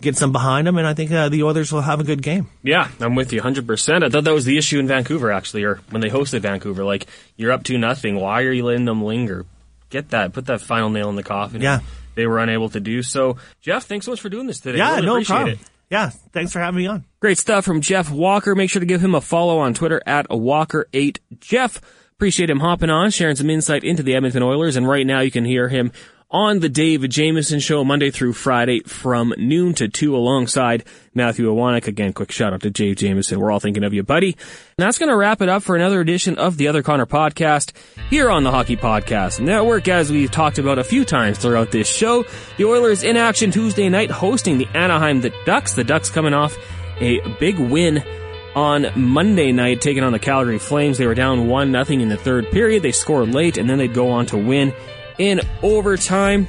get 0.00 0.16
some 0.16 0.30
behind 0.30 0.68
them, 0.68 0.78
and 0.78 0.86
I 0.86 0.94
think 0.94 1.10
uh, 1.10 1.30
the 1.30 1.42
Oilers 1.42 1.72
will 1.72 1.82
have 1.82 1.98
a 1.98 2.04
good 2.04 2.22
game. 2.22 2.46
Yeah, 2.62 2.90
I'm 3.00 3.16
with 3.16 3.32
you 3.32 3.42
100%. 3.42 4.04
I 4.04 4.08
thought 4.08 4.22
that 4.22 4.32
was 4.32 4.44
the 4.44 4.56
issue 4.56 4.78
in 4.78 4.86
Vancouver, 4.86 5.32
actually, 5.32 5.64
or 5.64 5.80
when 5.90 6.00
they 6.00 6.10
hosted 6.10 6.42
Vancouver. 6.42 6.84
Like, 6.84 7.08
you're 7.36 7.50
up 7.50 7.64
to 7.64 7.76
nothing. 7.76 8.14
Why 8.20 8.42
are 8.42 8.52
you 8.52 8.64
letting 8.64 8.84
them 8.84 9.02
linger? 9.02 9.46
Get 9.90 10.10
that. 10.10 10.32
Put 10.32 10.46
that 10.46 10.60
final 10.60 10.90
nail 10.90 11.08
in 11.08 11.16
the 11.16 11.24
coffin. 11.24 11.60
Yeah. 11.60 11.80
They 12.14 12.26
were 12.26 12.38
unable 12.38 12.68
to 12.70 12.80
do 12.80 13.02
so. 13.02 13.36
Geoff, 13.60 13.84
thanks 13.84 14.06
so 14.06 14.12
much 14.12 14.20
for 14.20 14.28
doing 14.28 14.46
this 14.46 14.60
today. 14.60 14.78
Yeah, 14.78 14.94
Really 14.96 15.06
no 15.06 15.12
appreciate 15.14 15.36
problem. 15.36 15.54
It. 15.54 15.70
Yeah, 15.90 16.10
thanks 16.32 16.52
for 16.52 16.60
having 16.60 16.78
me 16.78 16.86
on. 16.86 17.04
Great 17.20 17.38
stuff 17.38 17.64
from 17.64 17.80
Geoff 17.80 18.10
Walker. 18.10 18.54
Make 18.54 18.70
sure 18.70 18.80
to 18.80 18.86
give 18.86 19.00
him 19.02 19.14
a 19.14 19.20
follow 19.20 19.58
on 19.58 19.74
Twitter 19.74 20.02
at 20.06 20.28
Walker8Jeff. 20.28 21.80
Appreciate 22.12 22.48
him 22.48 22.60
hopping 22.60 22.90
on, 22.90 23.10
sharing 23.10 23.36
some 23.36 23.50
insight 23.50 23.84
into 23.84 24.02
the 24.02 24.14
Edmonton 24.14 24.42
Oilers. 24.42 24.76
And 24.76 24.88
right 24.88 25.06
now 25.06 25.20
you 25.20 25.30
can 25.30 25.44
hear 25.44 25.68
him 25.68 25.92
on 26.34 26.58
the 26.58 26.68
David 26.68 27.12
Jameson 27.12 27.60
Show 27.60 27.84
Monday 27.84 28.10
through 28.10 28.32
Friday 28.32 28.80
from 28.80 29.32
noon 29.38 29.72
to 29.74 29.86
2 29.86 30.16
alongside 30.16 30.82
Matthew 31.14 31.46
Iwanek. 31.46 31.86
Again, 31.86 32.12
quick 32.12 32.32
shout 32.32 32.52
out 32.52 32.62
to 32.62 32.70
Dave 32.70 32.96
Jameson. 32.96 33.38
We're 33.38 33.52
all 33.52 33.60
thinking 33.60 33.84
of 33.84 33.94
you, 33.94 34.02
buddy. 34.02 34.32
And 34.32 34.84
that's 34.84 34.98
going 34.98 35.10
to 35.10 35.16
wrap 35.16 35.40
it 35.42 35.48
up 35.48 35.62
for 35.62 35.76
another 35.76 36.00
edition 36.00 36.36
of 36.36 36.56
the 36.56 36.66
Other 36.66 36.82
Connor 36.82 37.06
podcast 37.06 37.70
here 38.10 38.28
on 38.28 38.42
the 38.42 38.50
Hockey 38.50 38.76
Podcast 38.76 39.38
Network. 39.38 39.86
As 39.86 40.10
we've 40.10 40.28
talked 40.28 40.58
about 40.58 40.80
a 40.80 40.84
few 40.84 41.04
times 41.04 41.38
throughout 41.38 41.70
this 41.70 41.88
show, 41.88 42.24
the 42.56 42.64
Oilers 42.64 43.04
in 43.04 43.16
action 43.16 43.52
Tuesday 43.52 43.88
night 43.88 44.10
hosting 44.10 44.58
the 44.58 44.66
Anaheim 44.74 45.20
the 45.20 45.32
Ducks. 45.46 45.74
The 45.74 45.84
Ducks 45.84 46.10
coming 46.10 46.34
off 46.34 46.58
a 46.98 47.20
big 47.38 47.60
win 47.60 48.02
on 48.56 48.86
Monday 48.96 49.52
night, 49.52 49.80
taking 49.80 50.02
on 50.02 50.10
the 50.10 50.18
Calgary 50.18 50.58
Flames. 50.58 50.98
They 50.98 51.06
were 51.06 51.14
down 51.14 51.46
one 51.46 51.70
nothing 51.70 52.00
in 52.00 52.08
the 52.08 52.16
third 52.16 52.50
period. 52.50 52.82
They 52.82 52.92
scored 52.92 53.32
late, 53.32 53.56
and 53.56 53.70
then 53.70 53.78
they'd 53.78 53.94
go 53.94 54.10
on 54.10 54.26
to 54.26 54.36
win 54.36 54.74
in 55.18 55.40
overtime. 55.62 56.46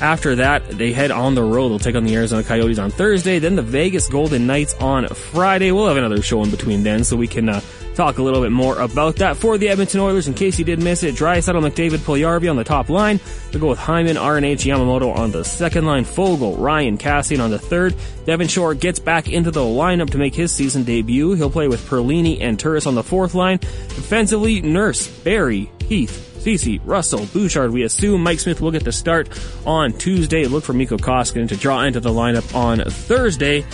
After 0.00 0.36
that, 0.36 0.68
they 0.68 0.92
head 0.92 1.10
on 1.10 1.34
the 1.34 1.42
road. 1.42 1.70
They'll 1.70 1.78
take 1.80 1.96
on 1.96 2.04
the 2.04 2.14
Arizona 2.14 2.44
Coyotes 2.44 2.78
on 2.78 2.90
Thursday, 2.90 3.40
then 3.40 3.56
the 3.56 3.62
Vegas 3.62 4.08
Golden 4.08 4.46
Knights 4.46 4.74
on 4.74 5.08
Friday. 5.08 5.72
We'll 5.72 5.88
have 5.88 5.96
another 5.96 6.22
show 6.22 6.42
in 6.44 6.50
between 6.50 6.84
then, 6.84 7.02
so 7.02 7.16
we 7.16 7.26
can 7.26 7.48
uh, 7.48 7.60
talk 7.96 8.18
a 8.18 8.22
little 8.22 8.40
bit 8.40 8.52
more 8.52 8.78
about 8.78 9.16
that. 9.16 9.36
For 9.36 9.58
the 9.58 9.68
Edmonton 9.68 9.98
Oilers, 9.98 10.28
in 10.28 10.34
case 10.34 10.56
you 10.56 10.64
did 10.64 10.80
miss 10.80 11.02
it, 11.02 11.16
Dry 11.16 11.38
Draisaitl, 11.38 11.68
McDavid, 11.68 11.98
Puljujärvi 11.98 12.48
on 12.48 12.54
the 12.54 12.62
top 12.62 12.88
line. 12.88 13.18
They'll 13.50 13.60
go 13.60 13.70
with 13.70 13.80
Hyman, 13.80 14.14
RNH, 14.14 14.64
Yamamoto 14.64 15.16
on 15.16 15.32
the 15.32 15.44
second 15.44 15.84
line, 15.84 16.04
Foegele, 16.04 16.56
Ryan, 16.56 16.96
Kassian 16.96 17.42
on 17.42 17.50
the 17.50 17.58
third. 17.58 17.96
Devin 18.24 18.46
Shore 18.46 18.74
gets 18.74 19.00
back 19.00 19.28
into 19.28 19.50
the 19.50 19.60
lineup 19.62 20.10
to 20.10 20.18
make 20.18 20.32
his 20.32 20.52
season 20.52 20.84
debut. 20.84 21.32
He'll 21.32 21.50
play 21.50 21.66
with 21.66 21.84
Perlini 21.88 22.40
and 22.40 22.56
Turris 22.56 22.86
on 22.86 22.94
the 22.94 23.02
fourth 23.02 23.34
line. 23.34 23.58
Defensively, 23.58 24.60
Nurse, 24.60 25.08
Barrie, 25.08 25.68
Keith, 25.88 26.40
Ceci, 26.40 26.78
Russell, 26.84 27.26
Bouchard. 27.32 27.72
We 27.72 27.82
assume 27.82 28.22
Mike 28.22 28.40
Smith 28.40 28.60
will 28.60 28.70
get 28.70 28.84
the 28.84 28.92
start 28.92 29.28
on 29.66 29.92
Tuesday. 29.94 30.44
Look 30.46 30.64
for 30.64 30.74
Mikko 30.74 30.98
Koskinen 30.98 31.48
to 31.48 31.56
draw 31.56 31.82
into 31.82 32.00
the 32.00 32.10
lineup 32.10 32.54
on 32.54 32.78
Thursday. 32.84 33.64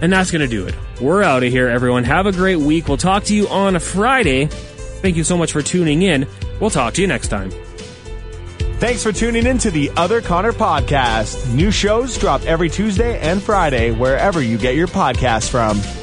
And 0.00 0.12
that's 0.12 0.32
going 0.32 0.42
to 0.42 0.48
do 0.48 0.66
it. 0.66 0.74
We're 1.00 1.22
out 1.22 1.44
of 1.44 1.52
here, 1.52 1.68
everyone. 1.68 2.02
Have 2.04 2.26
a 2.26 2.32
great 2.32 2.56
week. 2.56 2.88
We'll 2.88 2.96
talk 2.96 3.22
to 3.24 3.34
you 3.36 3.46
on 3.48 3.78
Friday. 3.78 4.46
Thank 4.46 5.16
you 5.16 5.22
so 5.22 5.36
much 5.36 5.52
for 5.52 5.62
tuning 5.62 6.02
in. 6.02 6.26
We'll 6.60 6.70
talk 6.70 6.94
to 6.94 7.00
you 7.00 7.06
next 7.06 7.28
time. 7.28 7.52
Thanks 8.80 9.04
for 9.04 9.12
tuning 9.12 9.46
in 9.46 9.58
to 9.58 9.70
the 9.70 9.92
Other 9.96 10.20
Connor 10.20 10.52
podcast. 10.52 11.54
New 11.54 11.70
shows 11.70 12.18
drop 12.18 12.42
every 12.42 12.68
Tuesday 12.68 13.20
and 13.20 13.40
Friday 13.40 13.92
wherever 13.92 14.42
you 14.42 14.58
get 14.58 14.74
your 14.74 14.88
podcasts 14.88 15.48
from. 15.48 16.01